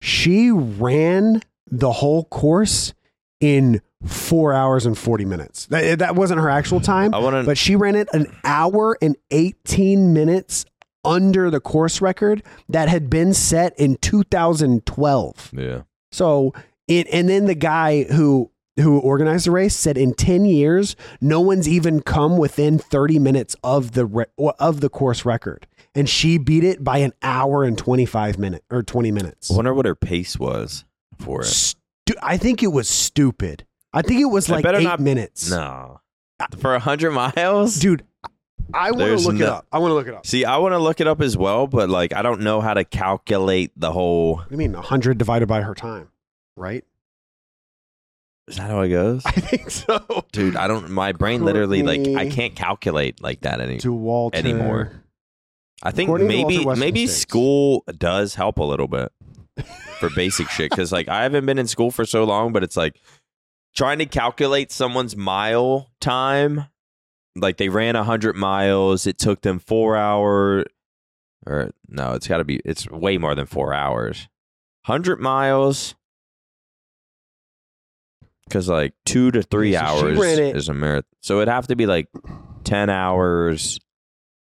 [0.00, 2.94] She ran the whole course
[3.40, 5.66] in four hours and 40 minutes.
[5.66, 7.44] That, eh, that wasn't her actual time, I want to.
[7.44, 10.64] but she ran it an hour and 18 minutes
[11.04, 15.50] under the course record that had been set in 2012.
[15.56, 15.82] Yeah.
[16.12, 16.52] So
[16.86, 18.50] it, and then the guy who
[18.80, 23.54] who organized the race said in 10 years no one's even come within 30 minutes
[23.62, 24.24] of the re-
[24.58, 28.82] of the course record and she beat it by an hour and 25 minutes or
[28.82, 29.50] 20 minutes.
[29.50, 30.84] I wonder what her pace was
[31.18, 31.46] for it.
[31.46, 33.66] Stu- I think it was stupid.
[33.92, 35.50] I think it was like better 8 not- minutes.
[35.50, 36.00] No,
[36.58, 38.04] for hundred miles, Dude,
[38.72, 39.66] I want to look it up.
[39.70, 40.26] I want to look it up.
[40.26, 42.72] See, I want to look it up as well, but like I don't know how
[42.74, 44.42] to calculate the whole.
[44.50, 46.08] You mean 100 divided by her time?
[46.56, 46.84] Right?
[48.48, 49.22] Is that how it goes?
[49.26, 50.24] I think so.
[50.32, 50.90] Dude, I don't.
[50.90, 55.04] My brain literally like I Courtney- can't calculate like that any, To Walter anymore.
[55.82, 59.10] I think According to maybe Walter maybe school does help a little bit
[59.98, 62.76] for basic shit because like I haven't been in school for so long, but it's
[62.76, 63.00] like
[63.76, 66.66] trying to calculate someone's mile time.
[67.34, 70.64] Like they ran hundred miles, it took them four hour,
[71.46, 74.28] or no, it's got to be it's way more than four hours.
[74.84, 75.94] Hundred miles,
[78.48, 81.48] because like two to three so she hours ran it- is a marathon, so it'd
[81.48, 82.08] have to be like
[82.64, 83.78] ten hours.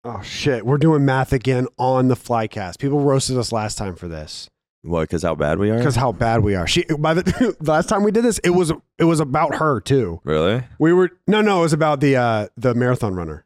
[0.04, 2.78] Oh shit, we're doing math again on the Flycast.
[2.78, 4.48] People roasted us last time for this
[4.82, 5.02] What?
[5.02, 5.78] Because how bad we are?
[5.78, 6.66] because how bad we are.
[6.66, 10.20] She by the last time we did this, it was it was about her too.
[10.24, 10.64] Really?
[10.80, 13.44] We were no no, it was about the uh the marathon runner.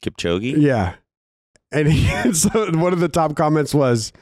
[0.00, 0.54] Kipchoge?
[0.56, 0.94] Yeah,
[1.72, 4.12] and he, so one of the top comments was,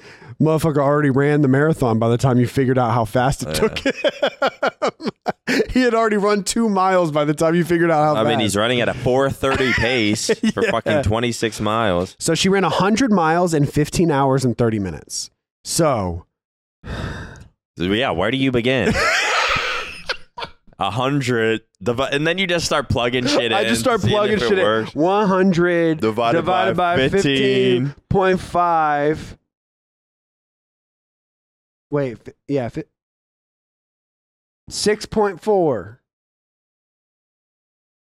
[0.41, 3.55] "Motherfucker already ran the marathon by the time you figured out how fast it Yeah.
[3.55, 3.93] took him."
[5.71, 8.19] he had already run two miles by the time you figured out how fast.
[8.19, 8.29] I fast.
[8.37, 12.17] mean, he's running at a 4:30 pace for fucking 26 miles.
[12.19, 15.31] So she ran 100 miles in 15 hours and 30 minutes.
[15.65, 16.25] So,
[17.77, 18.93] yeah, where do you begin?
[20.81, 23.53] A hundred, divi- and then you just start plugging shit in.
[23.53, 24.87] I just start plugging shit in.
[24.87, 27.95] 100 Divided divided, by by 15.
[28.11, 29.37] 15.5.
[31.91, 32.85] Wait, fi- yeah, fi-
[34.71, 35.99] 6.4.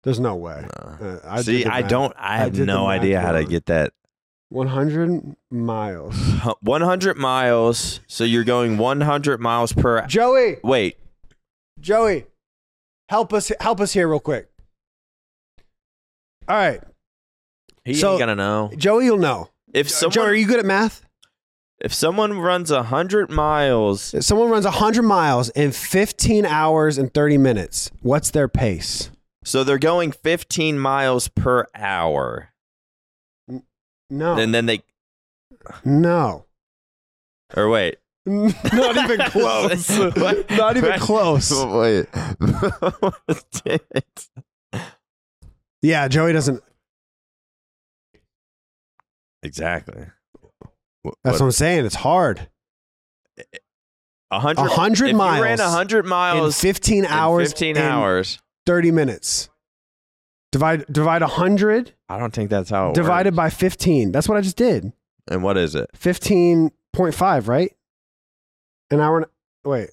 [0.05, 0.65] There's no way.
[0.81, 0.89] No.
[1.07, 2.13] Uh, I See, I don't.
[2.17, 3.93] I I have the no idea how to get that.
[4.49, 6.17] 100 miles.
[6.63, 8.01] 100 miles.
[8.07, 10.07] So you're going 100 miles per.
[10.07, 10.97] Joey, Wait,
[11.81, 12.27] Joey,
[13.13, 14.49] help us help us here real quick.
[16.49, 16.81] All right,
[17.85, 18.71] he So- ain't gonna know.
[18.77, 19.51] Joey, you'll know.
[19.75, 21.05] If Joey, are you good at math?
[21.79, 27.37] if someone runs 100 miles, If someone runs 100 miles in 15 hours and 30
[27.39, 29.11] minutes, what's their pace?
[29.45, 32.51] so they're going 15 miles per hour,
[34.09, 34.37] No.
[34.39, 34.83] and then they
[35.85, 36.47] no.
[37.57, 39.89] or wait, Not even close.
[39.99, 40.51] What?
[40.51, 41.01] Not even What?
[41.01, 41.53] close.
[41.65, 42.07] Wait.
[43.65, 44.29] Damn it.
[45.83, 46.63] Yeah, Joey doesn't.
[49.43, 50.07] Exactly.
[51.03, 51.85] What- That's what I'm saying.
[51.87, 52.49] It's hard.
[54.31, 57.49] A hundred, 100 if You miles ran a hundred In miles 15 in hours.
[57.51, 58.39] 15 hours.
[58.67, 59.49] 30 minutes.
[60.53, 63.37] Divide divide 100 I don't think that's how it divided works.
[63.37, 64.13] by 15.
[64.13, 64.93] That's what I just did.
[65.29, 65.91] And what is it?
[65.99, 67.73] 15.5, right?
[68.93, 69.27] An hour and
[69.65, 69.91] wait.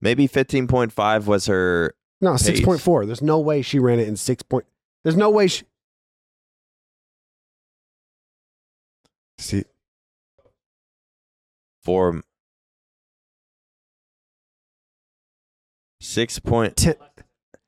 [0.00, 1.94] Maybe 15.5 was her.
[2.20, 2.60] No, Pace.
[2.60, 3.06] 6.4.
[3.06, 4.66] There's no way she ran it in 6 point.
[5.04, 5.64] There's no way she
[9.38, 9.64] See,
[11.82, 12.22] Four.
[16.00, 16.76] Six point.
[16.76, 16.94] 10,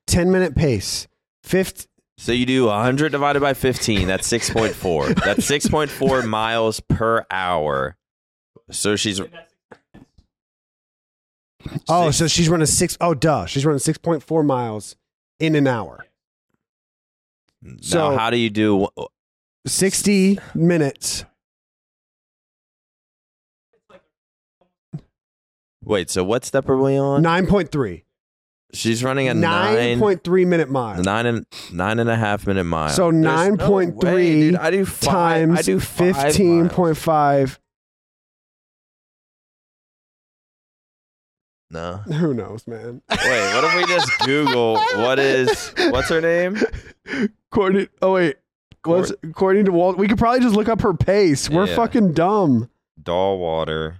[0.07, 1.07] 10 minute pace.
[1.43, 4.07] Fifth So you do 100 divided by 15.
[4.07, 5.15] That's 6.4.
[5.25, 7.97] that's 6.4 miles per hour.
[8.71, 9.21] So she's.
[11.89, 13.45] Oh, Six- so she's running 6 Oh, duh.
[13.45, 14.95] She's running 6.4 miles
[15.39, 16.05] in an hour.
[17.61, 18.87] now so- how do you do?
[19.67, 21.25] 60 minutes.
[25.83, 27.21] Wait, so what step are we on?
[27.23, 28.03] 9.3.
[28.73, 31.01] She's running a nine, 9.3 minute mile.
[31.01, 32.89] nine and nine and a half minute mile.
[32.89, 34.55] So There's no 9.3 way, dude.
[34.55, 37.59] I do five, times I do 15.5.
[41.75, 41.97] No.
[42.13, 43.01] Who knows, man?
[43.09, 46.57] Wait, what if we just Google what is what's her name?
[47.51, 48.37] According, oh wait,
[48.85, 49.97] what's according to Walt?
[49.97, 51.49] We could probably just look up her pace.
[51.49, 51.75] We're Yeah.
[51.75, 52.69] fucking dumb.
[53.03, 53.97] Dauwalter.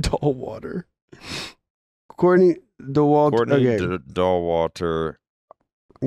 [0.00, 0.86] Doll water.
[2.08, 2.56] According
[2.94, 3.76] to Walt, Courtney okay.
[3.78, 5.16] D- Dauwalter.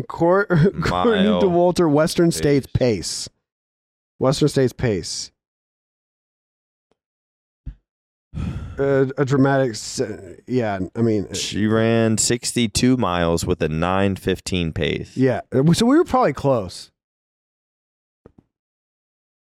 [0.07, 2.37] Cor- according Mile to Walter, Western pace.
[2.37, 3.29] States pace.
[4.17, 5.31] Western States pace.
[8.77, 9.75] Uh, a dramatic,
[10.47, 10.79] yeah.
[10.95, 15.15] I mean, She ran 62 miles with a 915 pace.
[15.15, 15.41] yeah.
[15.73, 16.91] So we were probably close.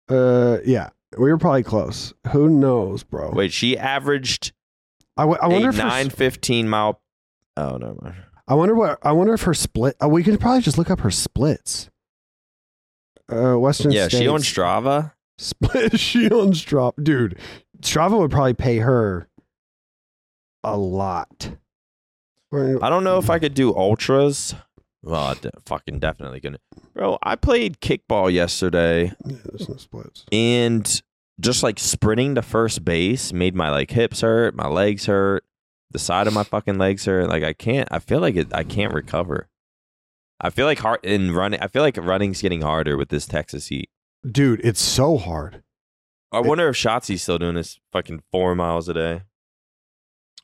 [0.08, 2.14] Uh, yeah, we were probably close.
[2.32, 3.30] Who knows, bro?
[3.32, 4.52] Wait, she averaged
[5.16, 7.00] I, w- I wonder a if her, 915 mile.
[7.56, 7.98] Oh, no.
[8.46, 9.96] I wonder what I wonder if her split.
[10.02, 11.90] Uh, we could probably just look up her splits.
[13.30, 14.22] Uh, Western Yeah, States.
[14.22, 15.12] she on Strava.
[15.36, 17.38] Split she on Strava, dude.
[17.80, 19.28] Strava would probably pay her
[20.64, 21.50] a lot.
[22.50, 24.54] Or- I don't know if I could do ultras.
[25.02, 26.58] Well, I de- fucking definitely gonna.
[26.94, 30.24] Bro, I played kickball yesterday Yeah, there's no splits.
[30.32, 31.02] and
[31.40, 35.44] just like sprinting to first base made my like hips hurt, my legs hurt,
[35.92, 37.28] the side of my fucking legs hurt.
[37.28, 37.88] Like I can't.
[37.92, 38.52] I feel like it.
[38.52, 39.48] I can't recover.
[40.40, 41.60] I feel like hard in running.
[41.60, 43.90] I feel like running's getting harder with this Texas heat.
[44.28, 45.62] Dude, it's so hard.
[46.30, 49.22] I wonder if Shotzzy's still doing this fucking four miles a day.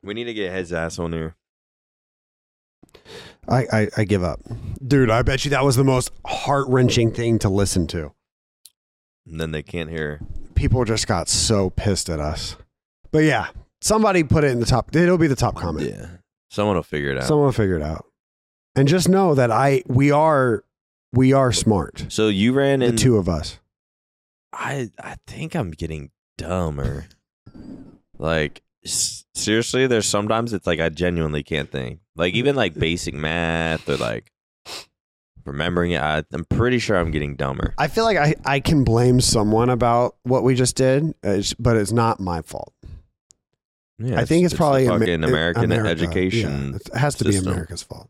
[0.03, 1.37] We need to get his ass on here.
[3.49, 4.41] I, I, I give up.
[4.87, 8.13] Dude, I bet you that was the most heart wrenching thing to listen to.
[9.27, 10.21] And then they can't hear.
[10.55, 12.57] People just got so pissed at us.
[13.11, 13.49] But yeah,
[13.81, 14.95] somebody put it in the top.
[14.95, 15.91] It'll be the top comment.
[15.91, 16.07] Yeah.
[16.51, 17.25] Someone will figure it out.
[17.25, 18.07] Someone will figure it out.
[18.77, 20.65] And just know that I we are
[21.13, 22.07] we are smart.
[22.09, 23.59] so you ran The in two of us.
[24.55, 27.07] I I think I'm getting dumber.
[28.17, 31.99] Like s- seriously, there's sometimes it's like I genuinely can't think.
[32.15, 34.31] Like even like basic math or like
[35.45, 36.01] remembering it.
[36.01, 37.75] I, I'm pretty sure I'm getting dumber.
[37.77, 41.77] I feel like I, I can blame someone about what we just did, uh, but
[41.77, 42.73] it's not my fault.
[43.99, 45.89] Yeah, I think it's, the probably fucking American America.
[45.91, 46.71] education.
[46.73, 47.37] Yeah, it has to be.
[47.37, 48.09] America's fault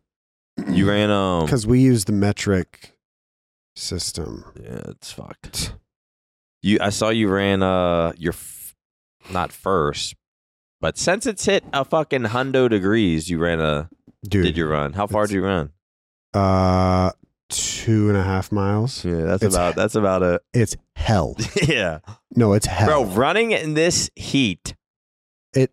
[0.69, 1.45] You ran um.
[1.47, 2.93] because we use the metric
[3.75, 4.45] system.
[4.63, 5.75] Yeah, it's fucked.
[6.65, 8.75] You, I saw you ran uh your f-
[9.31, 10.15] not first,
[10.81, 13.91] but since it's hit a fucking hundo degrees, you ran a
[14.27, 14.95] Dude, did you run?
[14.95, 15.73] How far did you run?
[16.33, 17.11] uh,
[17.51, 19.05] two and a half miles.
[19.05, 20.41] Yeah, that's It's- about that's about it.
[20.55, 21.37] It's hell.
[21.63, 21.99] yeah,
[22.35, 22.89] No, it's hell.
[22.89, 24.75] bro, running in this heat.
[25.53, 25.71] It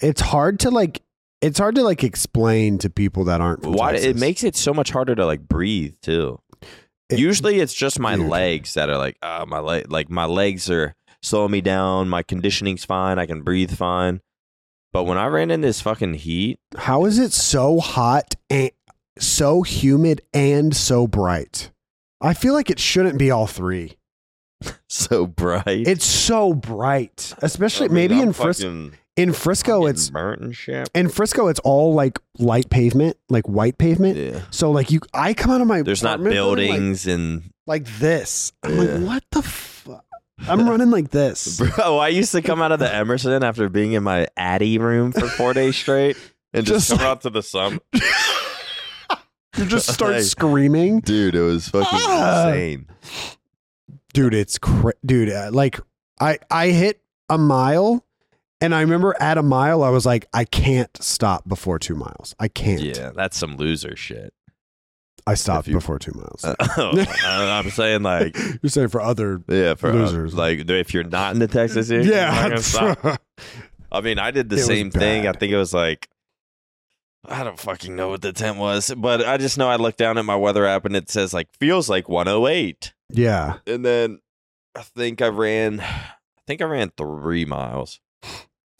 [0.00, 1.00] It's hard to like.
[1.40, 3.64] It's hard to like explain to people that aren't.
[3.64, 4.20] Why it Texas.
[4.20, 6.40] makes it so much harder to like breathe too.
[7.10, 8.28] It- Usually, it's just my Dude.
[8.28, 12.08] legs that are like, uh, my leg, like my legs are slowing me down.
[12.08, 13.18] My conditioning's fine.
[13.18, 14.20] I can breathe fine.
[14.92, 18.70] But when I ran in this fucking heat, How is it so hot and
[19.18, 21.70] so humid and so bright?
[22.20, 23.96] I feel like it shouldn't be all three.
[24.88, 25.86] so bright.
[25.86, 28.90] It's so bright, especially I mean, maybe I'm in Frisco.
[29.18, 30.88] In Frisco, it's burnt and shit.
[30.94, 34.16] in Frisco, it's all like light pavement, like white pavement.
[34.16, 34.42] Yeah.
[34.50, 37.50] So like you, I come out of my There's not apartment building, like- buildings and
[37.66, 38.52] like, this.
[38.62, 38.82] I'm Yeah.
[38.82, 40.04] like, what the fuck?
[40.48, 41.58] I'm running like this.
[41.76, 41.98] bro.
[41.98, 45.26] I used to come out of the Emerson after being in my Addy room for
[45.28, 46.16] four days straight
[46.54, 47.80] and just, Just come out to the sun.
[49.56, 52.48] You just start Like- screaming, Dude, it was fucking Ah.
[52.50, 52.86] insane.
[54.14, 54.34] dude.
[54.34, 55.30] It's cra- dude.
[55.30, 55.80] uh, Like
[56.20, 58.04] I, I hit a mile,
[58.60, 62.34] and I remember at a mile, I was like, I can't stop before two miles.
[62.38, 62.80] I can't.
[62.80, 64.32] Yeah, that's some loser shit.
[65.26, 66.42] I stopped you- before two miles.
[66.44, 66.54] Uh,
[67.24, 70.34] I'm saying like, You're saying for other, yeah, for uh, Losers.
[70.34, 72.56] like if you're not in the Texas area, yeah.
[72.56, 73.20] stop.
[73.92, 75.26] I mean, I did the It same thing.
[75.26, 76.08] I think it was like
[77.26, 80.16] I don't fucking know what the temp was, but I just know I looked down
[80.16, 82.94] at my weather app and it says like feels like 108.
[83.10, 83.56] yeah.
[83.66, 84.20] And then
[84.74, 88.00] I think I ran I think I ran 3 miles.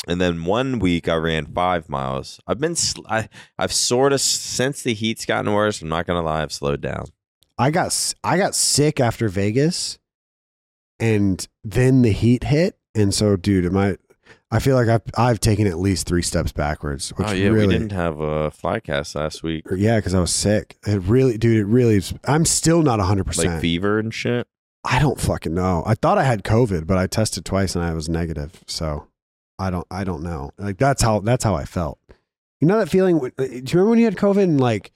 [0.06, 2.40] And then one week I ran 5 miles.
[2.46, 3.28] I've been sl- I
[3.58, 6.80] I've sort of since the heat's gotten worse, I'm not going to lie, I've slowed
[6.80, 7.06] down.
[7.58, 9.98] I got I got sick after Vegas,
[11.00, 13.96] and then the heat hit, and so dude, am I?
[14.50, 17.12] I feel like I've I've taken at least three steps backwards.
[17.12, 19.66] Oh, which oh yeah, really, we didn't have a Flycast last week.
[19.74, 20.78] Yeah, because I was sick.
[20.86, 21.58] It really, dude.
[21.58, 22.00] It really.
[22.24, 23.26] I'm still not 100.
[23.26, 24.46] percent Like fever and shit.
[24.84, 25.82] I don't fucking know.
[25.84, 28.62] I thought I had COVID, but I tested twice and I was negative.
[28.66, 29.08] So
[29.58, 29.86] I don't.
[29.90, 30.50] I don't know.
[30.58, 31.98] Like that's how that's how I felt.
[32.60, 33.18] You know that feeling?
[33.18, 34.92] Do you remember when you had COVID and like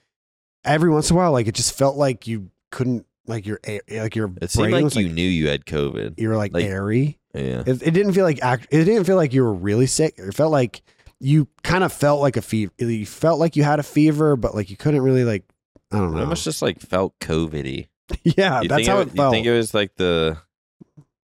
[0.64, 3.60] every once in a while, like it just felt like you couldn't, like your
[3.90, 6.14] like your It seemed brain like you like knew you had COVID.
[6.18, 7.18] you were like, like- airy.
[7.34, 7.62] Yeah.
[7.66, 8.66] It, it didn't feel like act.
[8.70, 10.14] It didn't feel like you were really sick.
[10.18, 10.82] It felt like
[11.18, 12.72] you kind of felt like a fever.
[12.78, 15.44] You felt like you had a fever, but like you couldn't really like.
[15.90, 16.20] I don't It know.
[16.22, 17.88] almost just like felt COVID-y.
[18.24, 20.36] yeah, You that's how it, it You think it was like the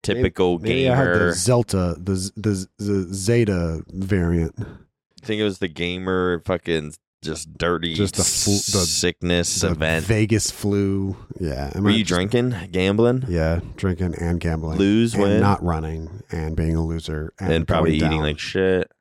[0.05, 1.31] typical Maybe I had the?
[1.35, 4.55] Zelta, the the, the Zeta variant.
[4.59, 9.71] I think it was the gamer fucking just dirty Just the flu- the- sickness The
[9.71, 10.05] event.
[10.05, 11.17] Vegas flu.
[11.41, 11.73] Yeah.
[11.75, 14.79] I Were you just- drinking, gambling, Yeah, drinking and gambling.
[14.79, 18.21] lose, and win, not running and being a loser and, and probably eating down.
[18.21, 18.93] like shit?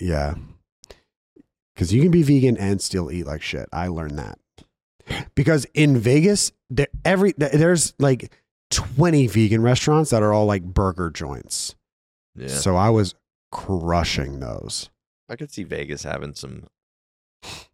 [0.00, 0.34] Yeah.
[1.74, 3.68] Because you can be vegan and still eat like shit.
[3.72, 4.38] I learned that.
[5.34, 8.32] Because in Vegas, there, every there's like
[8.74, 11.74] 20 vegan restaurants that are all like burger joints.
[12.36, 13.14] Yeah, So I was
[13.52, 14.90] crushing those.
[15.28, 16.64] I could see Vegas having some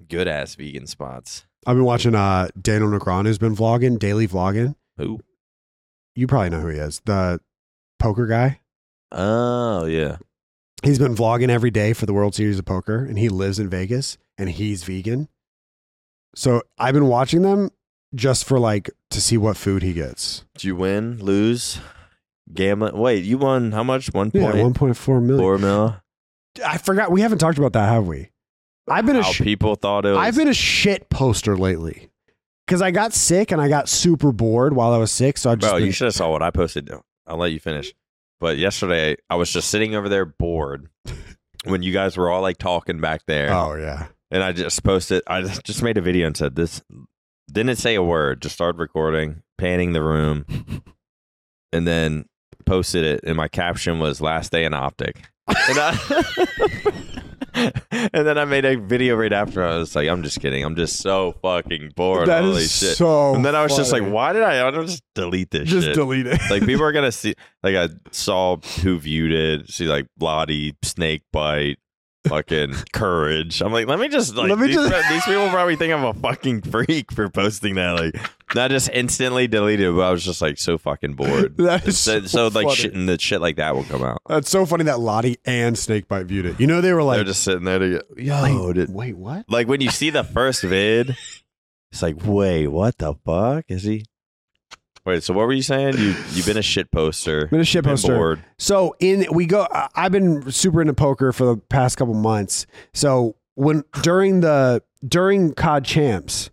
[0.09, 1.47] good ass vegan spots.
[1.67, 4.75] I've been watching uh Daniel Negreanu who's been vlogging, daily vlogging.
[4.99, 5.21] Who?
[6.15, 7.01] You probably know who he is.
[7.05, 7.41] The
[7.99, 8.61] poker guy.
[9.13, 10.19] Oh yeah,
[10.83, 13.69] He's been vlogging every day for the World Series of Poker and he lives in
[13.69, 15.29] Vegas and he's vegan.
[16.35, 17.71] So I've been watching them
[18.15, 20.45] just for like to see what food he gets.
[20.55, 21.79] did you win, lose,
[22.53, 22.97] gambling?
[22.97, 24.09] Wait, you won how much?
[24.13, 25.39] One point Yeah, point 1.4 million.
[25.41, 25.97] four mil.
[26.65, 28.31] I forgot we haven't talked about that, have we?
[28.89, 30.19] I've been a sh- people thought it was.
[30.19, 32.11] I've been a shit poster lately.
[32.67, 35.55] Cuz I got sick and I got super bored while I was sick, so I
[35.55, 36.91] just Bro, been- you should have saw what I posted.
[37.27, 37.93] I'll let you finish.
[38.41, 40.89] But yesterday, I was just sitting over there bored
[41.65, 44.07] when you guys were all like talking back there, Oh yeah.
[44.31, 45.23] and I just posted.
[45.29, 46.83] I just made a video and said this.
[47.53, 48.41] Didn't say a word.
[48.43, 50.45] Just started recording, panning the room,
[51.73, 52.27] and then
[52.67, 53.21] posted it.
[53.25, 55.17] And my caption was "Last day in OpTic."
[55.49, 55.99] And, I,
[58.13, 59.65] and then I made a video right after.
[59.65, 60.65] I was like, "I'm just kidding.
[60.65, 62.29] I'm just so fucking bored.
[62.29, 64.13] That Holy is shit!" so and then I was just like, funny.
[64.13, 64.67] "Why did I?
[64.67, 66.41] I don't just delete this Just shit." delete it.
[66.51, 71.23] like people are gonna see like I saw who viewed it, see like Lottie, snake
[71.33, 71.79] bite,
[72.25, 73.61] fucking courage.
[73.63, 76.05] I'm like, let me just like Let me these, just- these people probably think I'm
[76.05, 77.93] a fucking freak for posting that.
[77.99, 78.15] Like
[78.57, 81.57] I just instantly deleted but I was just like so fucking bored.
[81.59, 84.21] That is so, so, so like shit and the shit like that will come out.
[84.29, 86.61] That's so funny that Lottie and Snakebite viewed it.
[86.61, 89.47] You know they were like, They're just sitting there to yo, wait, did, wait, what?
[89.49, 91.17] like when you see the first vid,
[91.93, 94.05] it's like, wait, what the fuck is he?
[95.11, 95.99] Wait, so what were you saying?
[95.99, 97.49] You you've been a shit poster.
[97.49, 98.41] Been a shit poster.
[98.59, 99.67] So in we go.
[99.97, 102.65] I've been super into poker for the past couple months.
[102.95, 106.51] So when during the during COD Champs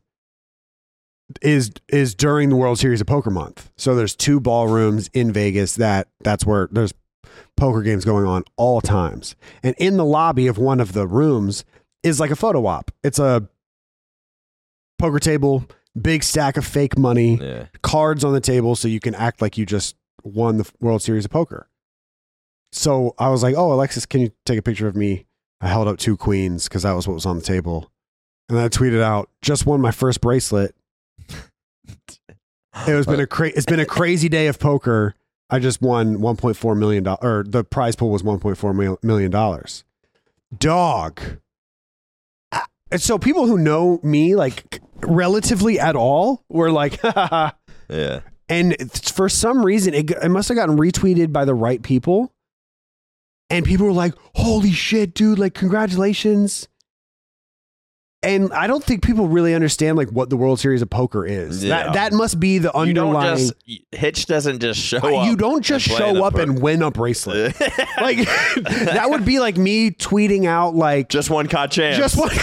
[1.43, 3.70] is is during the World Series of Poker month.
[3.78, 6.95] So there's two ballrooms in Vegas that that's where there's
[7.58, 9.36] poker games going on all times.
[9.62, 11.64] And in the lobby of one of the rooms
[12.01, 12.89] is like a photo op.
[13.03, 13.47] It's a
[14.97, 15.64] poker table,
[16.02, 17.66] big stack of fake money Yeah.
[17.82, 21.26] cards on the table so you can act like you just won the World Series
[21.26, 21.68] of Poker.
[22.72, 25.26] so I was like, "Oh, Alexis, can you take a picture of me?"
[25.62, 27.91] I held up two queens because that was what was on the table,
[28.50, 30.76] and then I tweeted out, "Just won my first bracelet."
[31.89, 35.16] It has been a cra- it's been a crazy day of poker.
[35.50, 39.84] I just won 1.4 million dollars, or the prize pool was 1.4 million dollars.
[40.56, 41.20] Dog.
[42.91, 47.00] And so people who know me like relatively at all were like,
[47.89, 48.22] Yeah.
[48.50, 48.76] and
[49.14, 52.34] for some reason it, it must have gotten retweeted by the right people
[53.50, 56.68] and people were like holy shit dude like congratulations
[58.28, 61.63] and i don't think people really understand like what the world series of poker is
[61.63, 61.84] Yeah.
[61.86, 63.53] that, that must be the You don't underlying just
[63.91, 65.28] Hitch doesn't just show Uh, up.
[65.28, 67.59] you don't just show up and win a bracelet
[68.01, 68.17] like
[68.61, 71.97] that would be like me tweeting out like just one caught chance.
[71.97, 72.30] just one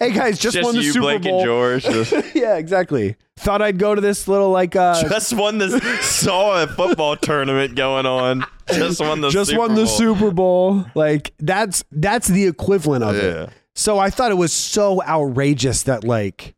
[0.00, 1.82] hey guys just, Just won the you, super Blake, bowl and George.
[1.84, 5.82] Just, yeah exactly thought i'd go to this little like uh just won this.
[6.06, 8.44] Saw a football tournament going on.
[8.72, 9.30] Just won the.
[9.30, 9.86] just Super won the Bowl.
[9.86, 10.84] Super Bowl.
[10.94, 13.22] Like that's that's the equivalent of Yeah.
[13.44, 13.50] it.
[13.74, 16.54] So I thought it was so outrageous that like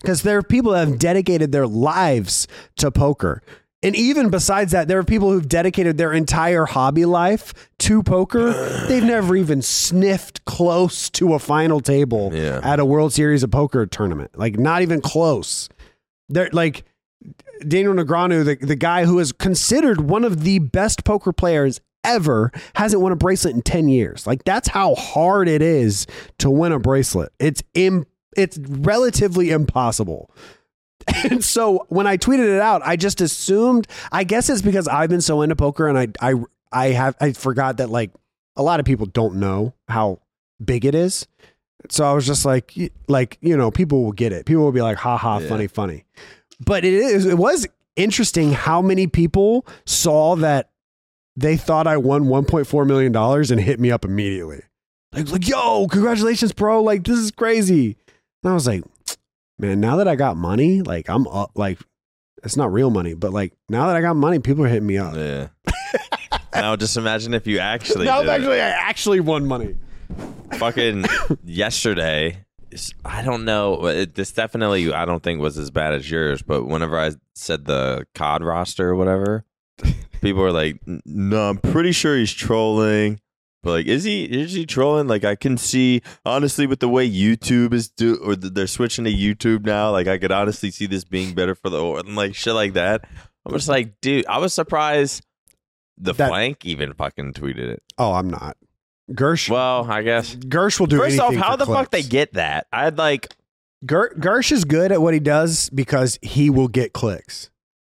[0.00, 3.40] because there are people that have dedicated their lives to poker.
[3.84, 8.52] And even besides that, there are people who've dedicated their entire hobby life to poker.
[8.88, 12.60] They've never even sniffed close to a final table Yeah.
[12.62, 14.38] at a World Series of Poker tournament.
[14.38, 15.68] Like not even close.
[16.28, 16.84] They're like
[17.66, 22.50] Daniel Negreanu, the, the guy who is considered one of the best poker players ever,
[22.74, 24.26] hasn't won a bracelet in 10 years.
[24.26, 26.06] Like that's how hard it is
[26.38, 27.32] to win a bracelet.
[27.38, 30.30] It's Im- it's relatively impossible.
[31.24, 35.10] And so when I tweeted it out, I just assumed, I guess it's because I've
[35.10, 36.34] been so into poker and I I
[36.70, 38.12] I have I forgot that like
[38.56, 40.20] a lot of people don't know how
[40.64, 41.26] big it is.
[41.90, 42.72] So I was just like
[43.08, 44.46] like, you know, people will get it.
[44.46, 45.48] People will be like, ha ha, Yeah.
[45.48, 46.04] funny, funny.
[46.64, 50.70] But it is it was interesting how many people saw that
[51.36, 54.62] they thought I won 1.4 million dollars and hit me up immediately.
[55.12, 56.82] Like like, yo, congratulations, bro.
[56.82, 57.96] Like this is crazy.
[58.42, 58.82] And I was like,
[59.58, 61.78] man, now that I got money, like I'm up like
[62.44, 64.98] it's not real money, but like now that I got money, people are hitting me
[64.98, 65.14] up.
[65.14, 65.48] Yeah.
[66.54, 69.76] now just imagine if you actually now actually I actually won money.
[70.58, 71.04] fucking
[71.44, 72.44] yesterday
[73.04, 76.64] i don't know it, this definitely i don't think was as bad as yours but
[76.64, 79.44] whenever i said the cod roster or whatever
[80.22, 83.20] people are like no i'm pretty sure he's trolling
[83.62, 87.08] but like is he is he trolling like i can see honestly with the way
[87.08, 91.04] youtube is do or they're switching to youtube now like i could honestly see this
[91.04, 93.04] being better for the and like shit like that
[93.44, 95.24] i'm just like dude i was surprised
[95.98, 98.56] the That- flank even fucking tweeted it Oh, I'm not.
[99.12, 102.66] Gersh well i guess Gersh will do First off, how the fuck they get that?
[102.72, 103.34] I'd like,
[103.84, 107.50] Ger- Gersh is good at what he does because he will get clicks.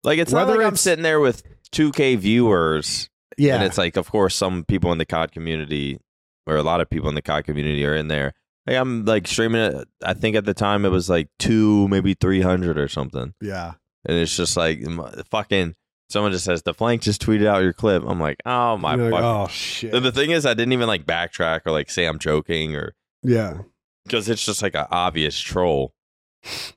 [0.03, 1.43] like it's Whether not like I'm sitting there with
[1.73, 3.57] 2K viewers, Yeah.
[3.57, 6.01] and it's like, of course, some people in the COD community,
[6.47, 8.35] or a lot of people in the COD community, are in there.
[8.67, 9.89] Like I'm like streaming it.
[10.03, 13.75] I think at the time it was like two, maybe three hundred or something, yeah.
[14.07, 14.83] and it's just like
[15.31, 15.75] fucking.
[16.11, 18.05] Someone just says the flank just tweeted out your clip.
[18.07, 19.23] I'm like, oh my like, fuck.
[19.23, 19.91] oh shit.
[19.91, 23.63] The thing is, I didn't even like backtrack or like say I'm joking or yeah.
[24.05, 25.95] because it's just like an obvious troll.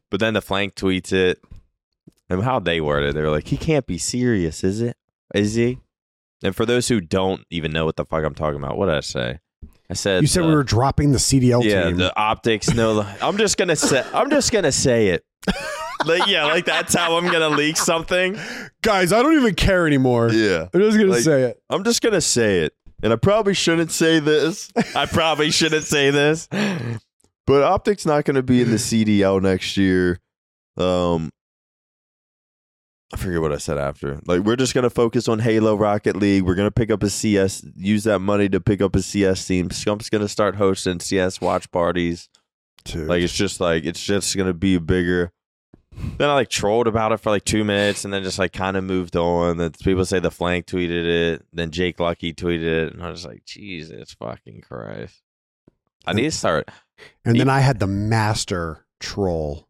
[0.09, 1.39] But then the flank tweets it,
[2.29, 4.95] and how they worded, it, they were like, "He can't be serious, is it?
[5.33, 5.79] Is he?"
[6.43, 8.95] And for those who don't even know what the fuck I'm talking about, what did
[8.95, 9.39] I say?
[9.89, 11.97] I said You said uh, we were dropping the CDL yeah, team.
[11.97, 12.73] the optics.
[12.73, 14.03] No, I'm just gonna say.
[14.13, 15.23] I'm just gonna say it.
[16.05, 18.37] like yeah, like that's how I'm gonna leak something.
[18.81, 20.29] Guys, I don't even care anymore.
[20.29, 21.61] Yeah, I'm just gonna Like- say it.
[21.69, 24.69] I'm just gonna say it, and I probably shouldn't say this.
[24.95, 30.19] I probably shouldn't say this, but OpTic's not gonna be in the CDL next year.
[30.75, 31.31] Um,
[33.13, 34.19] I forget what I said after.
[34.25, 36.43] Like, we're just gonna focus on Halo Rocket League.
[36.43, 39.69] We're gonna pick up a CS, use that money to pick up a CS team.
[39.69, 42.27] Scump's gonna start hosting CS watch parties.
[42.83, 43.07] Dude.
[43.07, 45.31] Like, it's just like it's just gonna be bigger.
[46.17, 48.75] Then I like trolled about it for like two minutes, and then just like kind
[48.77, 49.57] of moved on.
[49.57, 51.45] Then people say the flank tweeted it.
[51.53, 55.21] Then Jake Lucky tweeted it, and I was like, Jesus fucking Christ!
[56.05, 56.69] I need to start.
[57.25, 59.66] and then I had the master troll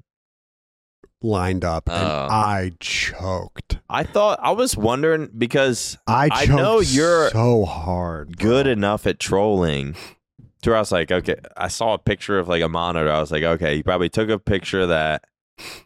[1.22, 2.28] lined up and Oh.
[2.30, 3.80] I choked.
[3.90, 8.38] I thought I was wondering because I I know you're so hard.
[8.38, 8.50] bro.
[8.50, 9.96] good enough at trolling.
[10.64, 13.12] To where I was like, okay, I saw a picture of like a monitor.
[13.12, 15.24] I was like, okay, you probably took a picture of that,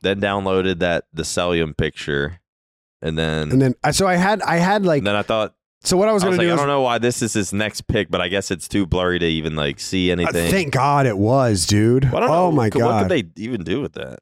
[0.01, 2.39] then downloaded that the Cellium picture,
[3.01, 6.07] and then And then so I had I had like then I thought so what
[6.07, 8.21] I was was like, do I don't know why this is his next pick, but
[8.21, 10.51] I guess it's too blurry to even like see Uh, anything.
[10.51, 12.09] thank God it was, dude.
[12.11, 12.51] Well, oh know.
[12.51, 12.81] my God.
[12.81, 14.19] What could they even do with that?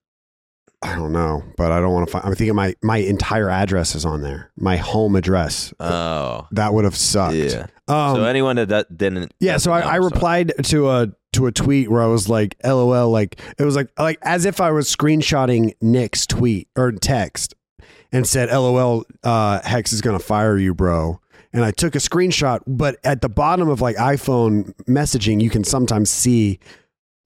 [0.82, 2.26] I don't know, but I don't want to find.
[2.26, 4.52] I'm thinking my my entire address is on there.
[4.56, 5.74] My home address.
[5.80, 7.36] Oh, That would have sucked.
[7.36, 7.68] yeah.
[7.90, 9.58] Um, so anyone that, that didn't, yeah.
[9.58, 13.10] So I, I so- replied to a to a tweet where I was like, "LOL,"
[13.12, 17.56] like it was like like as if I was screenshotting Nick's tweet or text
[18.14, 21.20] and said, "LOL, uh, Hex is gonna fire you, bro."
[21.52, 25.64] And I took a screenshot, but at the bottom of like iPhone messaging, you can
[25.66, 26.60] sometimes see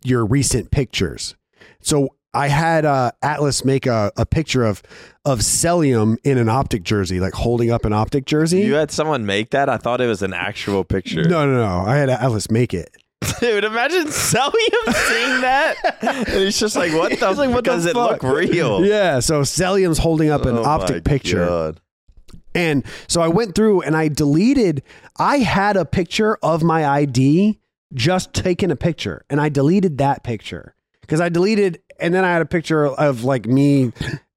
[0.04, 1.36] your recent pictures.
[1.82, 4.82] So I had uh, Atlas make a, a picture of
[5.26, 8.62] of Cellium in an OpTic jersey, like holding up an OpTic jersey.
[8.62, 9.70] You had someone make that?
[9.70, 11.24] I thought it was an actual picture.
[11.24, 11.90] no, no, no.
[11.90, 12.90] I had Atlas make it.
[13.40, 15.76] Dude, imagine Cellium seeing that.
[16.02, 18.22] and he's just like, what the like, what the Does it fuck?
[18.22, 18.84] look real?
[18.86, 21.46] Yeah, so Cellium's holding up an Oh my OpTic picture.
[21.46, 21.80] God.
[22.56, 24.84] And so I went through and I deleted,
[25.18, 27.60] I had a picture of my ID
[27.94, 32.32] just taking a picture and I deleted that picture because I deleted, and then I
[32.34, 33.92] had a picture of like me,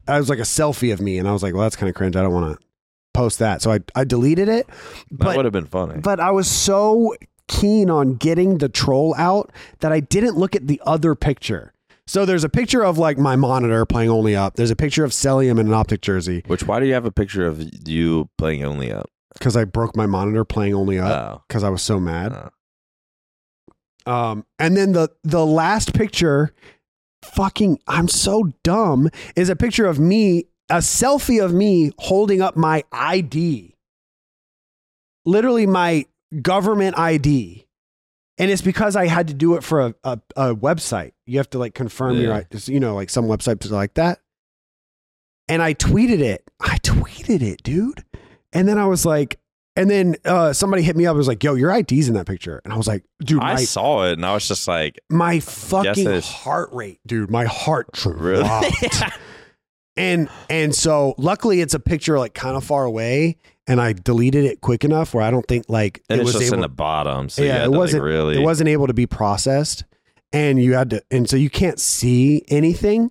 [0.08, 1.94] I was like a selfie of me and I was like, well, that's kind of
[1.94, 2.16] cringe.
[2.16, 2.66] I don't want to
[3.12, 3.60] post that.
[3.62, 4.66] So I, I deleted it.
[4.66, 4.74] That
[5.10, 6.00] But would have been funny.
[6.00, 7.14] but I was so
[7.48, 11.72] keen on getting the troll out that I didn't look at the other picture.
[12.08, 14.54] So there's a picture of like my monitor playing only up.
[14.54, 17.10] There's a picture of Cellium in an OpTic jersey Which, why do you have a
[17.12, 19.10] picture of you playing only up?
[19.34, 21.42] because I broke my monitor playing only up Oh.
[21.48, 22.32] because I was so mad.
[22.32, 22.50] Oh.
[24.10, 26.52] Um, and then the the last picture,
[27.26, 32.56] fucking, I'm so dumb, is a picture of me, a selfie of me holding up
[32.56, 33.74] my ID,
[35.24, 36.06] literally my
[36.42, 37.66] government ID.
[38.38, 41.12] And it's because I had to do it for a, a, a website.
[41.24, 42.58] You have to like confirm your, Yeah.
[42.66, 44.20] you know, like some websites are like that.
[45.48, 46.44] And I tweeted it.
[46.60, 48.04] I tweeted it, dude.
[48.52, 49.38] And then I was like,
[49.76, 51.10] and then uh, somebody hit me up.
[51.10, 53.54] and was like, "Yo, your ID's in that picture," and I was like, "Dude, I
[53.54, 57.30] my saw it and I was just like, my fucking heart rate, dude.
[57.30, 58.20] My heart dropped.
[58.20, 58.48] really?
[59.96, 64.44] and and so luckily it's a picture like kind of far away, and I deleted
[64.44, 66.54] it quick enough where I don't think like and it was just able.
[66.56, 67.28] in the bottom.
[67.28, 68.36] So Yeah, yeah, it it wasn't- really.
[68.36, 69.84] it wasn't able to be processed,
[70.32, 73.10] and you had to, and so you can't see anything.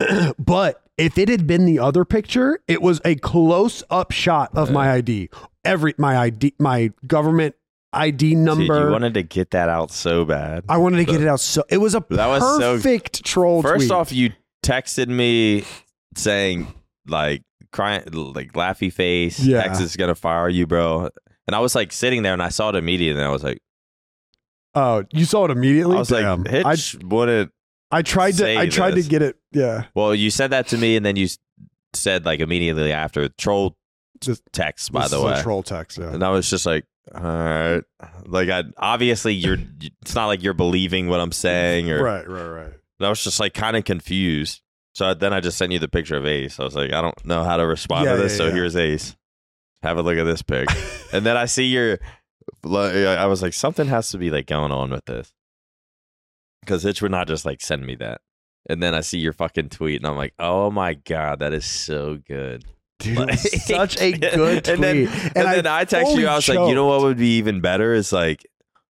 [0.38, 4.70] but if it had been the other picture, it was a close up shot of
[4.70, 5.28] my ID.
[5.64, 7.54] Every my ID, my government
[7.92, 8.84] ID Dude, number.
[8.86, 10.64] you wanted to get that out so bad.
[10.68, 13.62] I wanted to get it out so it was a That was so- perfect troll
[13.62, 13.90] First tweet.
[13.92, 14.32] off, you
[14.64, 15.64] texted me
[16.16, 16.72] saying
[17.06, 17.42] like
[17.72, 19.38] crying, like laughy face.
[19.40, 19.58] Yeah.
[19.58, 21.08] X is gonna fire you, bro.
[21.46, 23.58] And I was like sitting there, and I saw it immediately, and I was like,
[24.74, 25.94] Oh, you saw it immediately.
[25.96, 26.42] I was Damn.
[26.42, 27.52] like, Hitch wouldn't.
[27.98, 28.58] I, tried to.
[28.58, 29.06] I tried this.
[29.06, 29.36] to get it.
[29.52, 31.28] Yeah, Well, you said that to me, and then you
[31.92, 33.76] said like immediately after troll
[34.20, 34.92] Just- text.
[34.92, 35.98] By the way, troll text.
[35.98, 36.12] Yeah.
[36.12, 36.84] and I was just like,
[37.14, 37.82] all right,
[38.26, 39.58] like I obviously you're.
[40.02, 42.72] It's not like you're believing what I'm saying, or Right, right, right.
[43.00, 44.60] I was just like kind of confused.
[44.94, 46.58] So then I just sent you the picture of Ace.
[46.60, 48.32] I was like, I don't know how to respond Yeah, to this.
[48.32, 48.52] yeah, so yeah.
[48.52, 49.16] here's Ace.
[49.82, 50.68] Have a look at this pic.
[51.12, 51.98] and then I see your.
[52.62, 55.32] like, I was like, something has to be like going on with this.
[56.64, 58.20] Because Hitch would not just like send me that.
[58.68, 61.66] And then I see your fucking tweet, and I'm like, oh my god, that is
[61.66, 62.64] so good.
[63.00, 64.32] Dude, Like- such a good
[64.64, 64.68] tweet.
[64.68, 64.96] and then,
[65.34, 66.26] and, then I, text you.
[66.26, 68.46] I was like, you know what would be even better is like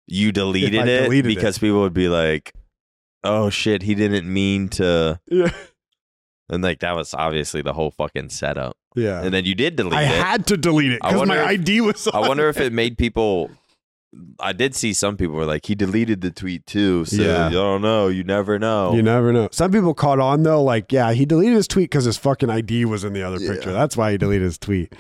[0.06, 1.34] you deleted it deleted it.
[1.34, 2.52] because people would be like,
[3.24, 5.18] oh shit, he didn't mean to.
[5.28, 5.50] Yeah,
[6.50, 8.76] And like that was obviously the whole fucking setup.
[8.94, 9.22] yeah.
[9.22, 10.10] And then you did delete I it.
[10.10, 12.06] I had to delete it I because my if- ID was.
[12.06, 12.66] I on wonder if it.
[12.66, 13.50] it made people.
[14.38, 17.04] I did see some people were like, he deleted the tweet too.
[17.04, 17.46] So Yeah.
[17.46, 18.08] I don't know.
[18.08, 18.94] You never know.
[18.94, 19.48] You never know.
[19.52, 20.62] Some people caught on though.
[20.62, 23.72] Like, yeah, he deleted his tweet because his fucking ID was in the other picture.
[23.72, 24.92] That's why he deleted his tweet.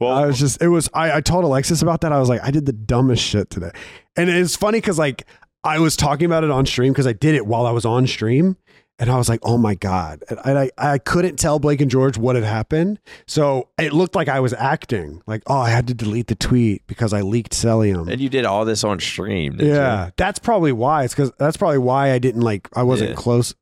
[0.00, 2.12] well, I was just, it was, I, I told Alexis about that.
[2.12, 3.70] I was like, I did the dumbest shit today.
[4.16, 5.26] And it's funny because like
[5.64, 8.06] I was talking about it on stream because I did it while I was on
[8.06, 8.56] stream.
[8.98, 10.22] And I was like, oh my God.
[10.44, 13.00] And I, I couldn't tell Blake and George what had happened.
[13.26, 15.22] So it looked like I was acting.
[15.26, 18.08] Like, oh, I had to delete the tweet because I leaked Cellium.
[18.10, 19.52] and you did all this on stream.
[19.56, 19.74] didn't you?
[19.74, 20.10] yeah.
[20.16, 21.02] That's probably why.
[21.04, 23.16] It's because that's probably why I didn't like, I wasn't Yeah.
[23.16, 23.54] close.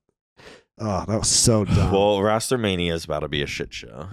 [0.78, 1.93] Oh, that was so dumb.
[1.93, 4.09] Well, Rostermania is about to be a shit show.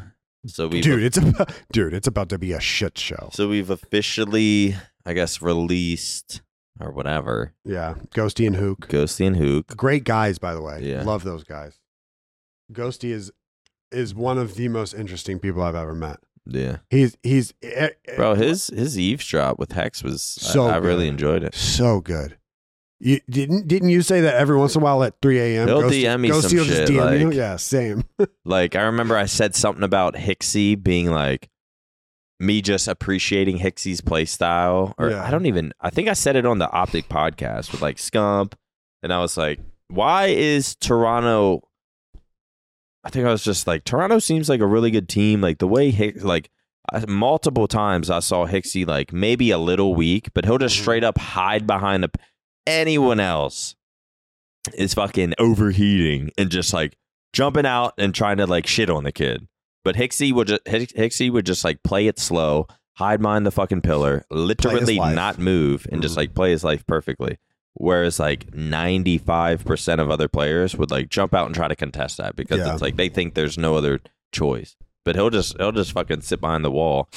[0.46, 3.30] So we dude, it's about, dude, it's about to be a shit show.
[3.34, 6.42] So we've officially, I guess, released
[6.80, 7.54] or whatever.
[7.64, 7.96] Yeah.
[8.16, 8.88] Ghosty and Hook.
[8.90, 9.76] Ghosty and Hook.
[9.78, 10.80] Great guys, by the way.
[10.84, 11.04] Yeah.
[11.04, 11.80] Love those guys.
[12.72, 13.32] Ghosty is
[13.92, 16.18] is one of the most interesting people I've ever met.
[16.50, 18.34] Yeah, He's he's eh, eh, bro.
[18.36, 21.54] His his eavesdrop with Hex was So I, I really enjoyed it.
[21.56, 22.38] so good.
[23.00, 25.68] You didn't didn't you say that every once in a while at 3 a.m.
[25.68, 27.28] He'll Ghosty, DM me Ghosty some shit, DM you?
[27.28, 28.04] like- Yeah, same.
[28.46, 31.50] Like I remember I said something about Hicksy being like
[32.40, 35.24] me just appreciating Hicksy's play style, or Yeah.
[35.24, 35.74] I don't even.
[35.82, 38.54] I think I said it on the OpTic podcast with like Scump,
[39.02, 39.60] and I was like,
[39.90, 41.62] why is Toronto
[43.04, 45.40] I think I was just like Toronto seems like a really good team.
[45.40, 46.50] Like the way Hicks, like
[46.92, 50.82] I- multiple times I saw Hicksy like maybe a little weak, but he'll just Mhm.
[50.82, 52.10] straight up hide behind the
[52.66, 53.76] anyone else
[54.74, 56.98] is fucking overheating and just like
[57.32, 59.48] jumping out and trying to like shit on the kid.
[59.88, 62.68] But Hicksy would just Hicksy would just like play it slow,
[62.98, 66.18] hide behind the fucking pillar, literally not move, and just Mhm.
[66.18, 67.38] like play his life perfectly.
[67.76, 71.76] Whereas like ninety five percent of other players would like jump out and try to
[71.76, 72.74] contest that because Yeah.
[72.74, 74.02] it's like they think there's no other
[74.34, 74.76] choice.
[75.06, 77.08] But he'll just he'll just fucking sit behind the wall.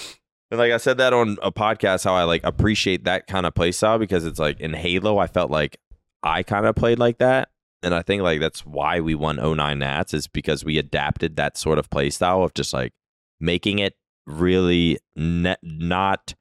[0.53, 3.55] And like I said that on a podcast, how I like appreciate that kind of
[3.55, 5.79] play style because it's like in Halo, I felt like
[6.23, 7.49] I kind of played like that.
[7.83, 11.57] And I think like that's why we won 09 Nats is because we adapted that
[11.57, 12.93] sort of play style of just like
[13.41, 13.95] making it
[14.27, 16.35] really ne- not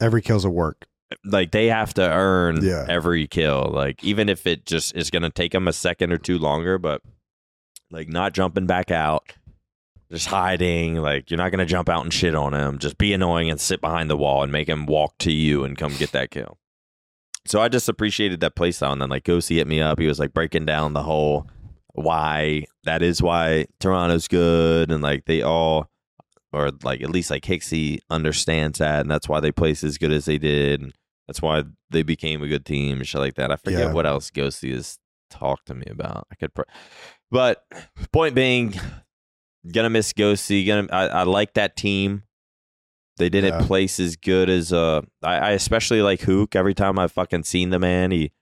[0.00, 0.86] Every kill's a work.
[1.24, 2.86] like they have to earn Yeah.
[2.88, 3.70] every kill.
[3.72, 6.78] Like even if it just is going to take them a second or two longer,
[6.78, 7.02] but
[7.90, 9.32] like not jumping back out,
[10.10, 10.96] just hiding.
[10.96, 12.78] Like you're not going to jump out and shit on him.
[12.78, 15.76] Just be annoying and sit behind the wall and make him walk to you and
[15.76, 16.58] come get that kill.
[17.46, 18.92] So I just appreciated that play style.
[18.92, 19.98] And then like Ghosty hit me up.
[19.98, 21.48] He was like breaking down the whole
[21.94, 25.88] why that is why Toronto's good and like they all
[26.52, 30.12] or like at least like Hicksy understands that and that's why they placed as good
[30.12, 30.92] as they did and
[31.26, 33.50] that's why they became a good team and shit like that.
[33.50, 33.92] I forget Yeah.
[33.92, 34.98] what else Ghosty has
[35.30, 36.26] talked to me about.
[36.30, 36.62] I could, pr-
[37.30, 37.64] but
[38.12, 38.74] point being,
[39.72, 40.66] gonna miss Ghosty.
[40.66, 42.22] Gonna, I, I like that team.
[43.20, 43.66] They didn't Yeah.
[43.66, 45.02] place as good as uh.
[45.22, 46.56] I, I especially like Hook.
[46.56, 48.32] Every time I've fucking seen the man, he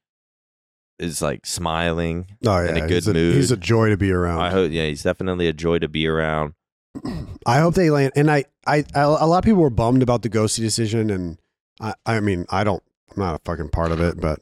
[0.99, 2.27] is like smiling.
[2.47, 3.35] Oh yeah, In a good he's, a, mood.
[3.37, 4.41] he's a joy to be around.
[4.41, 6.55] I hope, yeah, he's definitely a joy to be around.
[7.47, 8.13] I hope they land.
[8.17, 11.39] And I, I, I, a lot of people were bummed about the Ghosty decision, and
[11.81, 14.41] I, I mean, I don't, I'm not a fucking part of it, but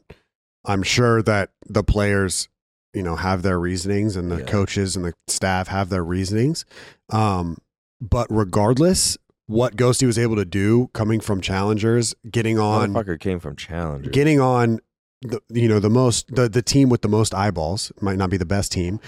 [0.65, 2.49] I'm sure that the players,
[2.93, 4.45] you know, have their reasonings, and the Yeah.
[4.45, 6.65] coaches and the staff have their reasonings.
[7.11, 7.57] Um,
[8.01, 9.17] but regardless,
[9.47, 14.09] what Ghosty was able to do, coming from challengers, getting on, Motherfucker came from Challenger.
[14.09, 14.79] getting on.
[15.23, 18.37] The, you know the most the, the team with the most eyeballs might not be
[18.37, 18.99] the best team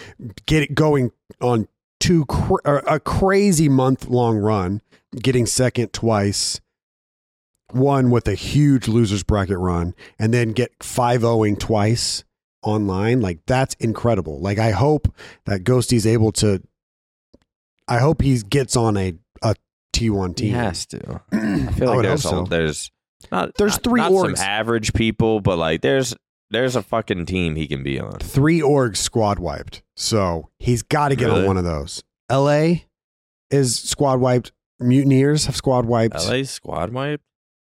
[0.47, 1.67] get it going on
[1.99, 4.81] two cr- or a crazy month long run,
[5.15, 6.61] getting second twice,
[7.71, 12.23] one with a huge losers bracket run, and then get 5 0ing twice
[12.63, 13.21] online.
[13.21, 14.39] Like that's incredible.
[14.39, 15.13] Like I hope
[15.45, 16.61] that Ghosty's able to.
[17.87, 19.13] I hope he gets on a
[19.99, 20.53] a T1 he team.
[20.55, 21.21] has to.
[21.31, 22.91] I feel I like would there's hope a, there's
[23.31, 24.37] not There's not- three not orgs.
[24.37, 26.15] some average people, but like there's
[26.51, 28.13] there's a fucking team he can be on.
[28.19, 31.41] Three orgs squad wiped, so he's got to get Really?
[31.41, 32.03] on one of those.
[32.29, 32.85] L.A.
[33.51, 34.51] is squad wiped.
[34.79, 36.15] Mutineers have squad wiped.
[36.15, 37.21] LA squad wipe.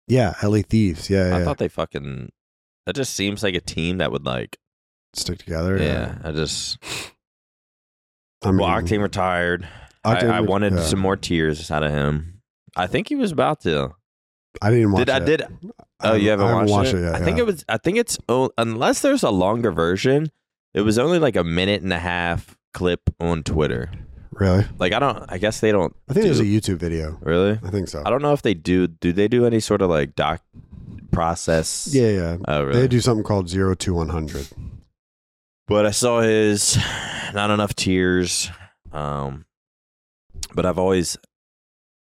[0.07, 1.09] Yeah, LA Thieves.
[1.09, 1.43] Yeah, I yeah.
[1.45, 2.31] thought they fucking.
[2.85, 4.57] That just seems like a team that would like.
[5.13, 5.77] stick together.
[5.77, 6.77] Yeah, I just.
[8.43, 9.67] I mean, Well, Octane retired.
[10.15, 10.83] Octane I, I wanted yeah.
[10.83, 12.41] some more tears out of him.
[12.75, 13.95] I think he was about to.
[14.61, 15.43] I didn't watch Did I did?
[16.01, 17.01] Oh, you haven't, I watched, watched it?
[17.01, 17.15] yet.
[17.15, 17.43] I think yeah.
[17.43, 17.65] it was.
[17.69, 20.31] I think it's oh, unless there's a longer version.
[20.73, 23.89] It was only like a minute and a half clip on Twitter.
[24.31, 24.65] really.
[24.77, 25.25] Like I don't.
[25.29, 25.95] I guess they don't.
[26.09, 27.17] I think do, there's a YouTube video.
[27.21, 27.59] really.
[27.63, 28.03] I think so.
[28.05, 28.87] I don't know if they do.
[28.87, 30.41] Do they do any sort of like doc
[31.11, 31.89] process?
[31.91, 32.37] Yeah, yeah.
[32.47, 32.81] Oh, really?
[32.81, 34.47] They do something called zero to one hundred.
[35.67, 36.77] But I saw his
[37.33, 38.49] not enough tears.
[38.91, 39.45] Um,
[40.53, 41.17] but I've always,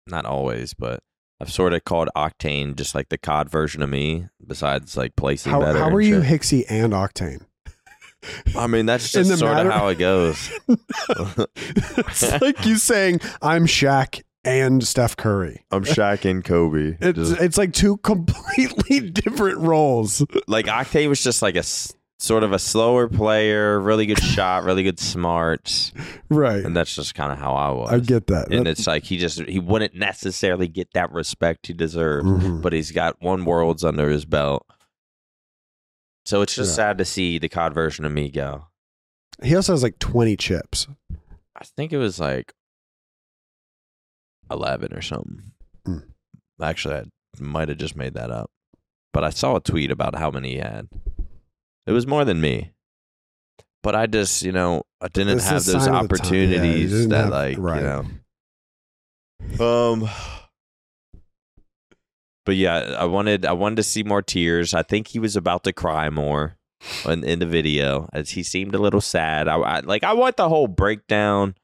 [0.07, 1.01] not always, but
[1.41, 4.29] I've sort of called Octane just like the COD version of me.
[4.47, 5.79] Besides like placing How, better.
[5.79, 7.43] how are you, Hicksy and Octane?
[8.57, 10.51] I mean, that's just sort matter- of how it goes.
[11.49, 15.65] it's like you saying I'm Shaq and Steph Curry.
[15.71, 16.97] I'm Shaq and Kobe.
[17.01, 20.25] It's Just- it's like two completely different roles.
[20.47, 21.65] like Octane was just like a
[22.25, 25.93] sort of a slower player, really good shot, really good smarts,
[26.31, 26.65] Right.
[26.65, 27.91] and that's just kind of how I was.
[27.93, 28.51] I get that.
[28.51, 32.27] and That- it's like he just he wouldn't necessarily get that respect he deserves.
[32.27, 32.63] Mhm.
[32.63, 34.67] but he's got one worlds under his belt.
[36.25, 36.77] So it's just Yeah.
[36.77, 38.67] sad to see the COD version of me go.
[39.43, 40.87] He also has like 20 chips.
[41.57, 42.55] I think it was like
[44.51, 45.53] eleven or something.
[45.85, 45.99] Hmm.
[46.63, 47.05] Actually, I
[47.39, 48.51] might have just made that up,
[49.13, 50.89] but I saw a tweet about how many he had.
[51.87, 52.73] It was more than me,
[53.83, 56.35] but I just you know I didn't It's a have those sign of the time.
[56.35, 57.81] Yeah, you opportunities didn't that have- like right.
[57.81, 59.65] you know.
[60.01, 60.09] Um.
[62.47, 64.75] But yeah, I wanted I wanted to see more tears.
[64.75, 66.57] I think he was about to cry more
[67.07, 69.49] in, in the video as he seemed a little sad.
[69.49, 71.55] I, I like I want the whole breakdown.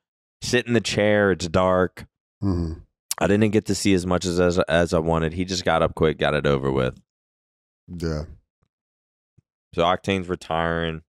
[0.43, 1.33] Sit in the chair.
[1.33, 2.07] It's dark.
[2.43, 2.81] Mhm.
[3.19, 5.35] I didn't get to see as much as, as as I wanted.
[5.35, 6.99] He just got up quick, got it over with.
[7.89, 8.23] Yeah.
[9.75, 11.03] So Octane's retiring.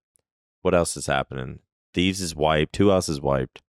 [0.62, 1.60] What else is happening?
[1.94, 2.78] Thieves is wiped.
[2.78, 3.62] Who else is wiped?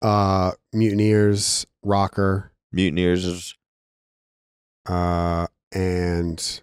[0.00, 3.54] Uh, Mutineers, Røkkr, Mutineers is
[4.86, 6.60] uh, and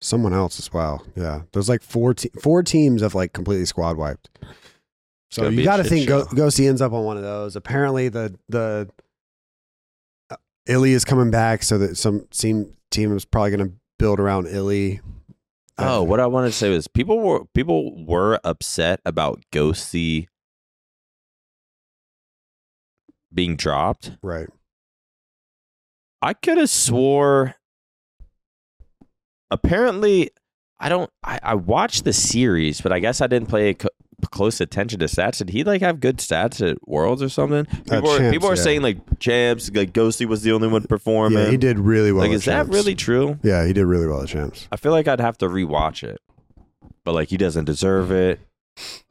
[0.00, 1.04] someone else as well.
[1.16, 4.30] Yeah, there's like four te- four teams have like completely squad wiped.
[5.30, 6.24] So you got to think Go-.
[6.26, 7.56] Ghosty ends up on one of those.
[7.56, 8.88] Apparently the the
[10.30, 10.36] uh,
[10.68, 14.46] iLLeY is coming back, so that some team team is probably going to build around
[14.46, 15.00] iLLeY.
[15.78, 20.26] Oh, what I wanted to say was people were people were upset about Ghosty
[23.32, 24.12] being dropped.
[24.22, 24.48] right.
[26.20, 27.54] I could have swore.
[29.52, 30.30] Apparently,
[30.80, 31.10] I don't.
[31.22, 33.88] I, I watched the series, but I guess I didn't pay co-
[34.26, 35.38] close attention to stats.
[35.38, 37.64] Did he like have good stats at Worlds or something?
[37.66, 38.62] People, are, Champs, people are yeah.
[38.62, 41.38] saying like champs, like Ghosty was the only one performing.
[41.38, 42.26] Yeah, he did really well.
[42.26, 43.38] Like, is that really true?
[43.42, 44.66] Yeah, he did really well at champs.
[44.72, 46.20] I feel like I'd have to rewatch it,
[47.04, 48.40] but like he doesn't deserve it.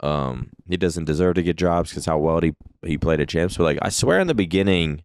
[0.02, 2.54] Um, he doesn't deserve to get jobs because how well he
[2.86, 3.58] he played at champs.
[3.58, 5.04] But like I swear, in the beginning,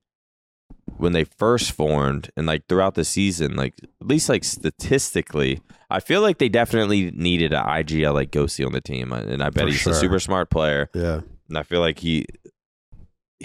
[0.96, 5.60] when they first formed and like throughout the season, like at least like statistically,
[5.90, 9.50] I feel like they definitely needed an IGL like Ghosty on the team, and I
[9.50, 9.92] bet For he's sure.
[9.92, 12.26] a super smart player, Yeah, and I feel like he.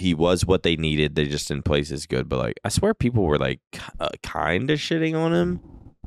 [0.00, 1.16] He was what they needed.
[1.16, 2.28] They just didn't place as good.
[2.28, 3.58] But like, I swear, people were like
[3.98, 5.60] uh, kind of shitting on him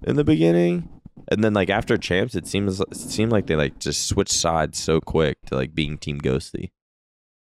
[0.03, 0.87] in the beginning,
[1.29, 4.79] and then like after champs, it seems it seemed like they like just switched sides
[4.79, 6.69] so quick to like being Team Ghosty.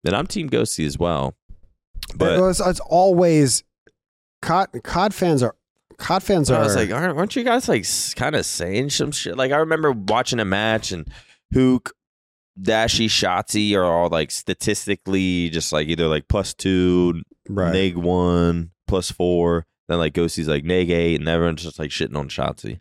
[0.05, 1.35] And I'm Team Ghosty as well.
[2.15, 3.65] But but it's, it's always
[4.43, 5.55] COD, COD fans are
[5.99, 6.61] COD fans are.
[6.61, 9.37] I was like, aren't, aren't you guys like kind of saying some shit?
[9.37, 11.11] Like I remember watching a match and
[11.53, 11.93] Hook,
[12.61, 17.73] Dashy, Shotzzy are all like statistically just like either like plus two, right.
[17.73, 19.67] neg one, plus four.
[19.89, 22.81] Then like Ghosty's like neg eight, and everyone's just like shitting on Shotzzy.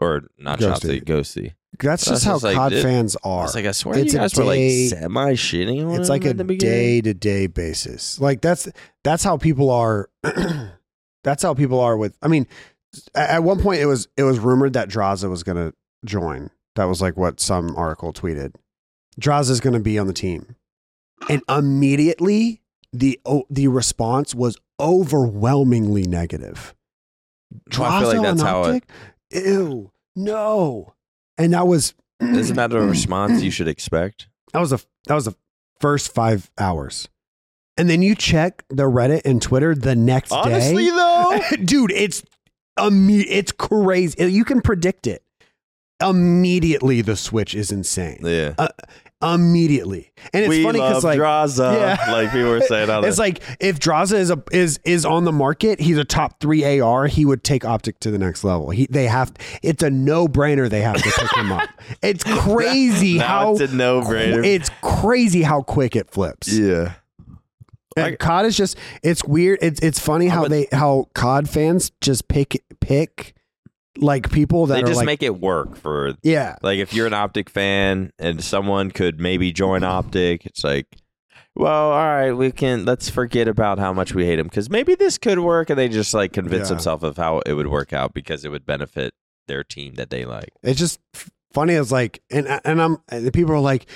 [0.00, 1.00] Or not Ghosty.
[1.00, 1.54] Shotzzy, Ghosty.
[1.80, 3.44] That's just how just like, COD it- fans are.
[3.44, 6.08] It's like, I swear It's you a guys were like day- semi shitting on it's
[6.08, 6.74] him like a at the beginning.
[6.76, 8.20] day to day basis.
[8.20, 8.68] Like that's
[9.04, 10.08] that's how people are.
[11.24, 12.16] that's how people are with.
[12.22, 12.46] I mean,
[13.14, 16.50] a- at one point it was it was rumored that Drazah was going to join.
[16.76, 18.54] That was like what some article tweeted.
[19.20, 20.54] Drazah is going to be on the team,
[21.28, 22.62] and immediately
[22.92, 26.74] the oh, the response was overwhelmingly negative.
[27.78, 28.84] Well, I feel like that's how it-
[29.32, 29.44] OpTic?
[29.46, 30.94] Ew, no.
[31.38, 34.28] And that was Isn't that a response you should expect?
[34.52, 35.34] That was a that was the
[35.80, 37.08] first five hours,
[37.76, 40.90] and then you check the Reddit and Twitter the next Honestly, day.
[40.90, 42.22] though, dude, it's
[42.78, 44.30] imme- it's crazy.
[44.32, 45.22] You can predict it
[46.02, 47.02] immediately.
[47.02, 48.20] The switch is insane.
[48.22, 48.54] yeah.
[48.58, 48.68] Uh,
[49.20, 51.72] Immediately, and it's we funny because like Drazah.
[51.74, 52.10] Yeah.
[52.12, 55.32] Like people were saying, it's that- like if Drazah is a is is on the
[55.32, 57.08] market, he's a top three AR.
[57.08, 58.70] He would take OpTic to the next level.
[58.70, 60.70] He they have it's a no brainer.
[60.70, 61.68] They have to pick him up.
[62.02, 64.44] It's crazy how it's a no brainer.
[64.46, 66.52] it's crazy how quick it flips.
[66.56, 66.94] yeah.
[67.96, 69.58] And I- COD is just it's weird.
[69.62, 73.34] It's it's funny how they how COD fans just pick pick
[74.00, 77.06] like people that They are just like make it work for yeah like if you're
[77.06, 80.86] an OpTic fan and someone could maybe join OpTic, it's like,
[81.56, 84.94] well, all right, we can let's forget about how much we hate him because maybe
[84.94, 86.74] this could work, and they just like convince Yeah.
[86.76, 89.12] themselves of how it would work out because it would benefit
[89.48, 90.50] their team that they like.
[90.62, 91.00] it's just
[91.54, 93.86] funny as like and and I'm the people are like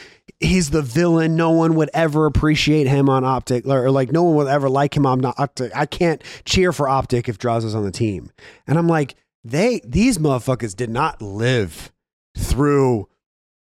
[0.41, 4.23] he's the villain no one would ever appreciate him on OpTic or, or, like no
[4.23, 7.67] one would ever like him on not OpTic I can't cheer for OpTic if Drazah
[7.67, 8.31] is on the team
[8.67, 9.15] and I'm like
[9.45, 11.93] they these motherfuckers did not live
[12.37, 13.09] through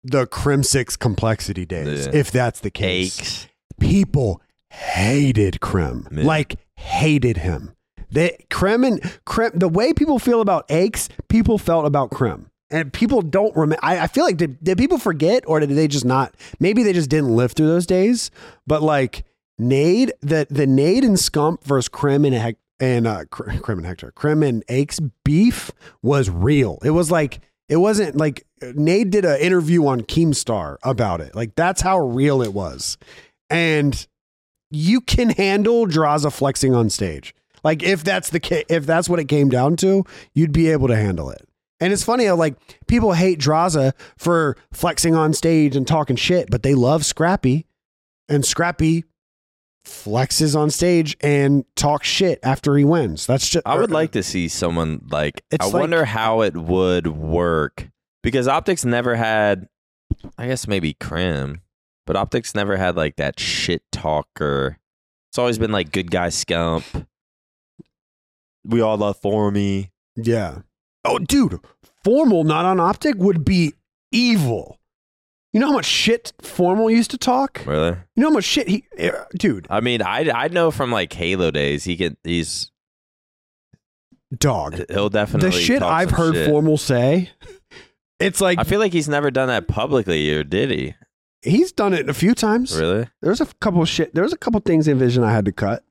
[0.04, 2.12] the Crimsix complexity days Yeah.
[2.14, 3.48] if that's the case Cakes.
[3.80, 6.08] people hated Crim.
[6.10, 6.24] Yeah.
[6.24, 7.74] Like hated him.
[8.10, 12.48] They Crim and Crim the way people feel about Aches, people felt about Crim.
[12.70, 13.84] And people don't remember.
[13.84, 16.34] I, I feel like did, did people forget or did they just not?
[16.58, 18.30] Maybe they just didn't live through those days.
[18.66, 19.24] But like
[19.58, 22.34] Nade, the the Nade and Scump versus Crim and
[22.82, 25.70] and uh, Kr- Crim and Hector, Crim and Aches beef
[26.02, 26.78] was real.
[26.84, 31.36] It was like it wasn't like Nade did an interview on Keemstar about it.
[31.36, 32.98] Like that's how real it was.
[33.48, 34.04] And
[34.72, 37.36] you can handle Drazah flexing on stage.
[37.62, 40.04] Like if that's the ca- if that's what it came down to,
[40.34, 41.46] you'd be able to handle it.
[41.78, 42.56] And it's funny how like
[42.88, 47.64] people hate Drazah for flexing on stage and talking shit, but they love Scrappy,
[48.28, 49.04] and Scrappy
[49.84, 53.26] flexes on stage and talks shit after he wins.
[53.26, 55.44] That's just I would er, like to see someone like.
[55.50, 57.88] It's I like- wonder how it would work
[58.22, 59.68] because Optics never had.
[60.38, 61.62] I guess maybe Crim,
[62.06, 64.78] but Optics never had like that shit talker.
[65.30, 67.06] It's always been like good guy Scump.
[68.64, 69.90] We all love Formy.
[70.16, 70.58] Yeah.
[71.04, 71.58] Oh, dude,
[72.04, 73.72] formal not on OpTic would be
[74.12, 74.78] evil.
[75.52, 77.62] You know how much shit Formal used to talk?
[77.66, 77.90] Really?
[78.16, 81.12] You know how much shit he, eh, dude, I mean, I I know from like
[81.12, 82.70] Halo days, he can he's
[84.36, 84.80] dog.
[84.90, 86.48] he'll definitely The shit I've heard shit.
[86.48, 87.30] Formal say,
[88.18, 90.94] it's like I feel like he's never done that publicly, or did he?
[91.42, 92.78] he's done it a few times.
[92.78, 93.08] Really?
[93.20, 94.14] There's a couple of shit.
[94.14, 95.84] There's a couple things in Vision I had to cut,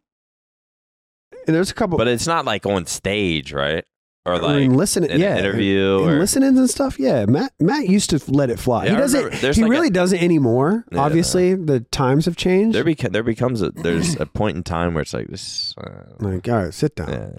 [1.45, 1.97] and there's a couple.
[1.97, 3.85] But it's not like on stage, right?
[4.23, 6.99] Or like mean, listen, in yeah, an interview, in or listen-ins and stuff.
[6.99, 8.85] Yeah, Matt Matt used to let it fly.
[8.85, 9.33] Yeah, he doesn't.
[9.33, 10.85] He like a- really doesn't anymore.
[10.91, 10.99] Yeah.
[10.99, 12.75] Obviously, the times have changed.
[12.75, 15.73] there beca- there becomes a there's a point in time where it's like this.
[15.75, 17.09] Uh, like, all right, sit down.
[17.09, 17.29] yeah,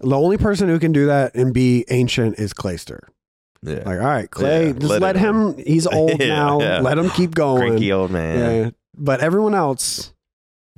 [0.00, 3.00] The only person who can do that and be ancient is Clayster.
[3.62, 3.76] yeah.
[3.86, 5.56] Like, all right, Clay, just let let, him.
[5.56, 6.58] He's old now.
[6.58, 7.62] Let him keep going.
[7.68, 8.38] cranky old man.
[8.64, 10.12] Yeah, but everyone else,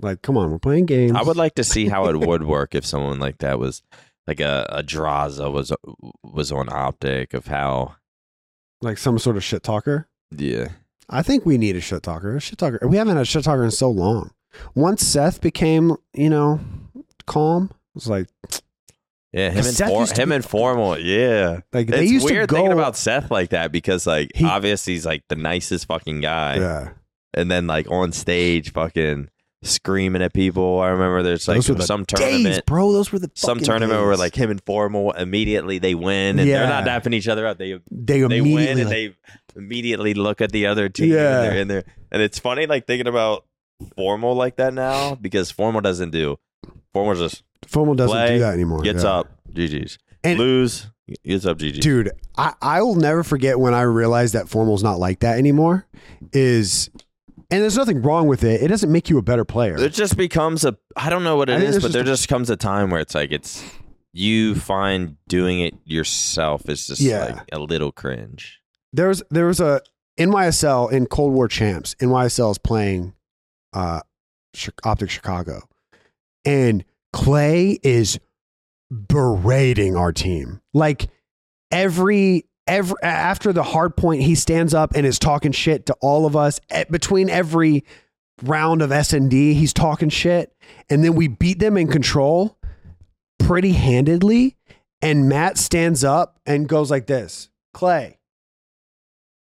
[0.01, 1.17] like, come on, we're playing games.
[1.17, 3.83] I would like to see how it would work if someone like that was
[4.29, 5.73] like a, a Drazah was
[6.23, 7.97] was on OpTic of how
[8.83, 10.09] like some sort of shit talker.
[10.31, 10.69] yeah
[11.09, 12.37] I think we need a shit talker.
[12.37, 12.87] A shit talker.
[12.87, 14.31] We haven't had a shit talker in so long.
[14.75, 16.61] Once Seth became, you know,
[17.27, 18.29] calm, it was like,
[19.33, 21.61] yeah him and for, him be- and formal yeah.
[21.73, 22.57] like they it's used weird to go.
[22.57, 26.57] thinking about Seth like that because like He- obviously he's like the nicest fucking guy,
[26.57, 26.91] yeah,
[27.35, 29.29] and then like on stage fucking
[29.63, 30.81] screaming at people.
[30.81, 32.67] I remember there's like Those were the some days, tournament.
[32.67, 32.93] bro.
[32.93, 36.59] Those were the Some tournament where like him and Formal immediately they win and Yeah.
[36.61, 37.59] they're not dapping each other up.
[37.59, 39.15] They they they immediately win and like, they
[39.57, 41.35] immediately look at the other team Yeah.
[41.41, 41.85] and they're in there.
[42.13, 43.45] And it's funny like thinking about
[43.97, 46.39] formal like that now because formal doesn't do
[46.93, 48.81] formal just FOMO doesn't play, do that anymore.
[48.81, 49.11] gets yeah.
[49.11, 49.99] up, GG's.
[50.25, 50.87] And- Lose,
[51.25, 51.79] gets up, GG's.
[51.81, 55.87] dude I, I will never forget when i realized that formal's not like that anymore
[56.33, 56.91] is
[57.51, 58.63] and there's nothing wrong with it.
[58.63, 59.77] It doesn't make you a better player.
[59.79, 62.51] It just becomes a I don't know what it is, but just there just comes
[62.51, 63.63] a time where it's like it's
[64.13, 67.25] you find doing it yourself is just Yeah.
[67.25, 68.61] like a little cringe.
[68.93, 69.81] there's there was a
[70.19, 71.95] NYSL in cold war champs.
[71.97, 73.15] NYSL is playing
[73.73, 74.01] uh
[74.57, 75.61] OpTic chicago.
[76.45, 78.19] And clay is
[78.91, 80.61] berating our team.
[80.73, 81.09] Like
[81.71, 86.27] every every after the hard point he stands up and is talking shit to all
[86.27, 86.61] of us.
[86.71, 87.85] Eh, between every
[88.45, 90.55] round of s&d he's talking shit.
[90.89, 92.57] And then we beat them in control
[93.39, 94.57] pretty handedly.
[95.03, 98.19] And matt stands up and goes like this clay.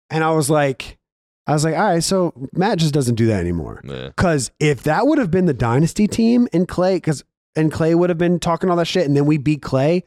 [0.09, 0.97] And i was like
[1.45, 3.81] i was like all right so matt just doesn't do that anymore.
[3.83, 7.23] Because if that would have been the dynasty team and Clay, because
[7.57, 10.03] and Clay would have been talking all that shit, and then we beat Clay,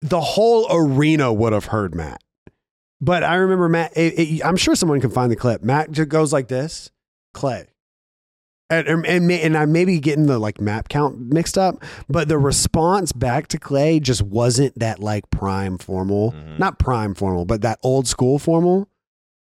[0.00, 2.22] the whole arena would have heard Matt.
[3.00, 3.96] But I remember Matt.
[3.96, 5.62] It, it- I'm sure someone can find the clip.
[5.62, 6.90] Matt just goes like this,
[7.34, 7.66] Clay,
[8.70, 12.38] and and and, I may be getting the like map count mixed up, but the
[12.38, 16.58] response back to Clay just wasn't that like prime formal, Mhm.
[16.58, 18.88] not prime formal, but that old school formal.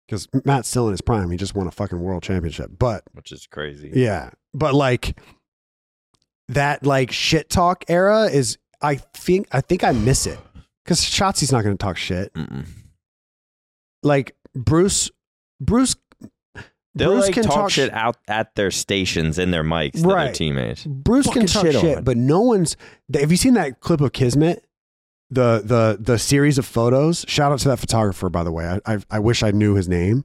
[0.08, 1.30] Because Matt's still in his prime.
[1.32, 2.72] He just won a fucking world championship.
[2.80, 3.92] But Which is crazy.
[3.94, 5.20] yeah, but like
[6.50, 10.40] that like shit talk era is I think I think I miss it
[10.88, 12.34] because Shotzzy's not going to talk shit.
[12.34, 12.66] Mm-mm.
[14.04, 15.12] Like Bruce,
[15.60, 15.96] Bruce,
[16.96, 20.02] They'll Bruce like can talk, talk shit out at their stations in their mics to
[20.02, 20.34] their Right.
[20.34, 20.84] teammates.
[20.86, 22.76] Bruce can talk shit shit, but no one's.
[23.14, 24.64] Have you seen that clip of Kismet?
[25.30, 27.26] The the the series of photos.
[27.28, 28.66] Shout out to that photographer, by the way.
[28.66, 30.24] I I, I wish I knew his name,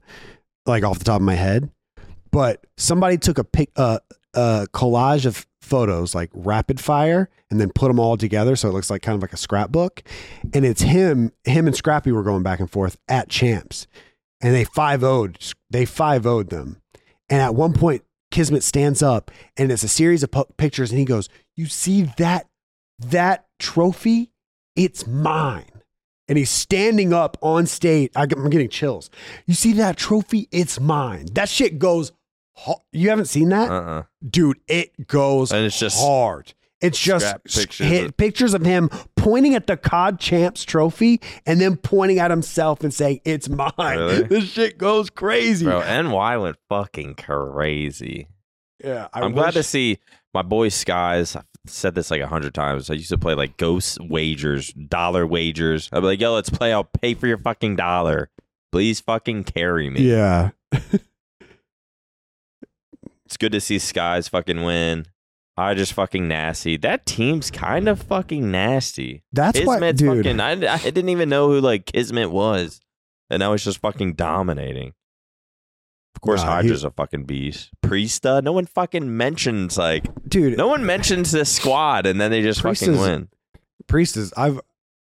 [0.65, 1.69] like off the top of my head.
[2.31, 3.99] But somebody took a pic, uh,
[4.33, 8.73] a collage of photos, like rapid fire, and then put them all together, so it
[8.73, 10.03] looks like kind of like a scrapbook.
[10.53, 13.87] And it's him, him and Scrappy were going back and forth at champs,
[14.41, 16.81] and they five owed, they five owed them.
[17.29, 20.99] And at one point, Kismet stands up, and it's a series of pu- pictures, and
[20.99, 22.47] he goes, "You see that
[22.99, 24.31] that trophy?
[24.75, 25.65] It's mine."
[26.27, 28.11] And he's standing up on stage.
[28.15, 29.09] I'm getting chills.
[29.45, 30.47] You see that trophy?
[30.51, 31.27] It's mine.
[31.33, 32.11] That shit goes.
[32.91, 34.03] You haven't seen that, Uh-uh.
[34.27, 34.59] dude?
[34.67, 36.53] It goes And it's just hard.
[36.81, 41.59] It's just pictures hit- of- pictures of him pointing at the COD Champs trophy and
[41.61, 44.23] then pointing at himself and saying, "It's mine." Really?
[44.27, 45.65] This shit goes crazy.
[45.65, 48.27] Bro, NY went fucking crazy.
[48.83, 49.99] Yeah, I I'm glad to see
[50.33, 51.37] my boy Skyz.
[51.37, 52.89] I've said this like a hundred times.
[52.89, 55.87] I used to play like ghost wagers, dollar wagers.
[55.93, 56.73] I'd be like, yo, let's play.
[56.73, 58.29] I'll pay for your fucking dollar.
[58.73, 60.01] Please fucking carry me.
[60.01, 60.49] Yeah,
[63.33, 65.07] It's good to see Skyz fucking win.
[65.57, 66.77] I just fucking nasty.
[66.77, 69.23] That team's kind of fucking nasty.
[69.31, 70.17] that's why, Kismet's dude.
[70.23, 70.39] fucking.
[70.39, 72.79] I, I didn't even know who like Kismet was,
[73.31, 74.93] and now he's just fucking dominating.
[76.15, 77.71] Of course, Nah, he- Hydra's a fucking beast.
[77.83, 82.43] Priestahh, no one fucking mentions like dude, no one mentions this squad, and then they
[82.43, 83.29] just Priest fucking is- win.
[83.87, 84.31] Priest is.
[84.37, 84.61] I've.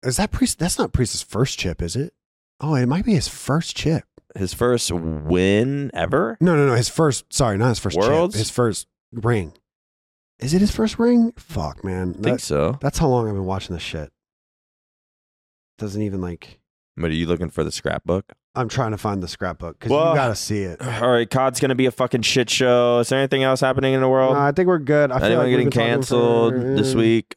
[0.03, 0.59] Is that Priest?
[0.59, 2.15] That's not Priest's first chip, is it?
[2.59, 4.05] Oh, it might be his first chip.
[4.35, 6.37] His first win ever.
[6.41, 6.75] No, no, no.
[6.75, 7.33] His first.
[7.33, 7.97] Sorry, not his first.
[8.01, 9.53] chip, His first ring.
[10.41, 11.33] Is it his first ring?
[11.37, 12.11] Fuck, man.
[12.11, 12.77] I think That- so.
[12.81, 14.11] that's how long I've been watching this shit.
[15.79, 16.61] Doesn't even like.
[16.97, 18.33] But are you looking for the scrapbook?
[18.57, 20.81] I'm trying to find the scrapbook because Well- you got to see it.
[21.03, 23.01] All right, COD's gonna be a fucking shit show.
[23.01, 24.35] Is there anything else happening in the world?
[24.35, 25.11] No, I think we're good.
[25.11, 27.37] I feel Anyone like getting canceled for- this week?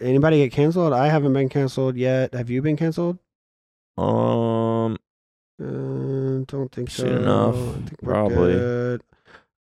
[0.00, 0.92] Anybody get canceled?
[0.92, 2.32] I haven't been canceled yet.
[2.34, 3.18] Have you been canceled?
[3.96, 4.06] Um,
[5.60, 7.02] Uh, don't think so.
[7.04, 8.52] Soon enough, I think probably.
[8.52, 9.02] good.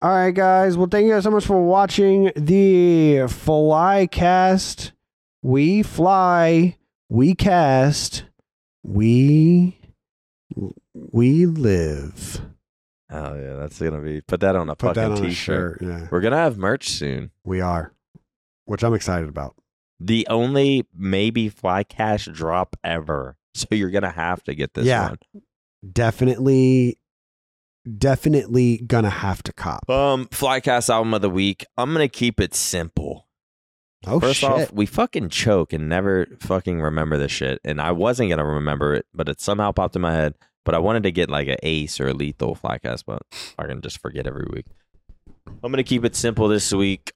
[0.01, 0.77] All right, guys.
[0.77, 4.91] Well, thank you guys so much for watching the Flycast.
[5.43, 6.77] We fly,
[7.09, 8.23] we cast,
[8.83, 9.77] we
[10.93, 12.41] we live.
[13.09, 14.21] oh yeah, that's gonna be.
[14.21, 15.79] Put that on a Put fucking on a t-shirt.
[15.79, 15.81] shirt.
[15.81, 17.31] Yeah, We're gonna have merch soon.
[17.43, 17.93] we are,
[18.65, 19.55] which I'm excited about.
[19.99, 23.37] The only maybe Flycast drop ever.
[23.53, 25.09] So you're gonna have to get this Yeah.
[25.09, 25.17] one.
[25.89, 26.99] Definitely,
[27.97, 29.89] definitely gonna have to cop.
[29.89, 31.65] Um, Flycast album of the week.
[31.77, 33.27] I'm gonna keep it simple.
[34.05, 34.49] Oh First shit!
[34.49, 37.59] off, we fucking choke and never fucking remember this shit.
[37.63, 40.35] And I wasn't gonna remember it, but it somehow popped in my head.
[40.63, 43.23] But I wanted to get like an ace or a lethal flycast, but
[43.57, 44.65] I can just forget every week.
[45.63, 47.13] I'm gonna keep it simple this week.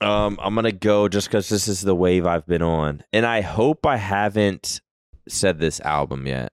[0.00, 3.40] Um, I'm gonna go just because this is the wave I've been on, and I
[3.40, 4.80] hope I haven't
[5.28, 6.52] said this album yet.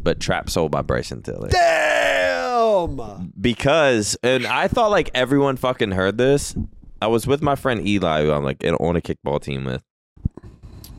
[0.00, 3.32] But Trap Soul by Bryson Tiller Damn.
[3.40, 6.54] because and I thought like everyone fucking heard this.
[7.02, 9.82] I was with my friend Eli, who I'm like in, on a kickball team with,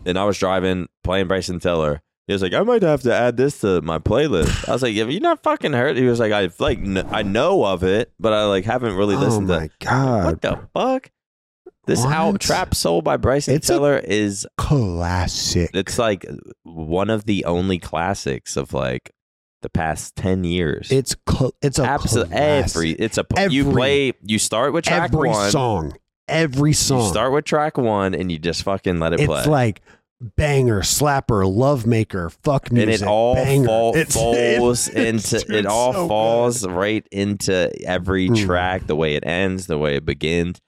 [0.06, 2.02] and I was driving playing Bryson Tiller.
[2.28, 4.68] He was like, I might have to add this to my playlist.
[4.68, 5.96] I was like, Have you not fucking heard?
[5.96, 9.16] He was like, I like kn- I know of it, but I like haven't really
[9.16, 9.74] oh listened to." Oh listened my to.
[9.80, 10.26] god!
[10.26, 11.12] What the fuck?
[11.88, 12.42] This out What?
[12.42, 15.70] Trap Soul by Bryson It's Tiller is Classic.
[15.74, 16.26] it's like
[16.64, 19.12] one of the only classics of like
[19.62, 20.92] the past ten years.
[20.92, 22.28] It's cl- it's a classic.
[22.32, 25.94] every it's a Every- you play you start with track every one song,
[26.28, 27.02] every song.
[27.04, 29.82] you start with track one and you just fucking let it it's play It's like
[30.36, 33.36] banger, slapper, love maker, fuck music, and it all
[33.66, 38.46] fall, falls it's- into it all so falls right into every Mm.
[38.46, 40.60] track the way it ends the way it begins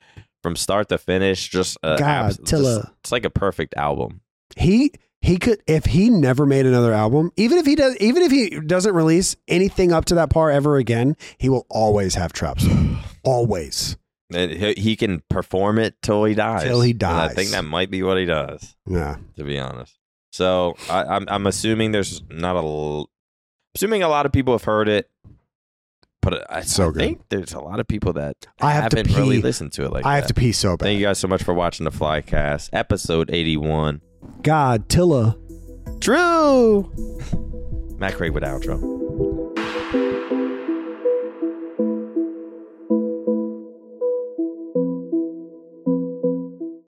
[0.44, 2.92] from start to finish just uh, God, abs- just- Tilla.
[3.02, 4.22] it's like a perfect album.
[4.56, 4.92] He
[5.22, 8.50] he could if he never made another album, even if he does, even if he
[8.62, 12.66] doesn't release anything up to that par ever again, he will always have traps.
[13.24, 13.98] always.
[14.34, 17.66] And he, he can perform it till he dies Till he And I think that
[17.66, 19.18] might be what he does Yeah.
[19.38, 19.98] to be honest.
[20.32, 23.10] So I, I'm I'm assuming there's not a l-
[23.76, 25.10] assuming a lot of people have heard it,
[26.22, 29.42] but I, So I think there's a lot of people that I have haven't really
[29.42, 30.34] listened to it like I have that.
[30.34, 30.86] to pee so bad.
[30.86, 34.02] Thank you guys so much for watching the Flycast episode 81.
[34.42, 35.38] God, Tilla.
[36.02, 36.92] True.
[37.98, 39.29] Matt Craig with outro.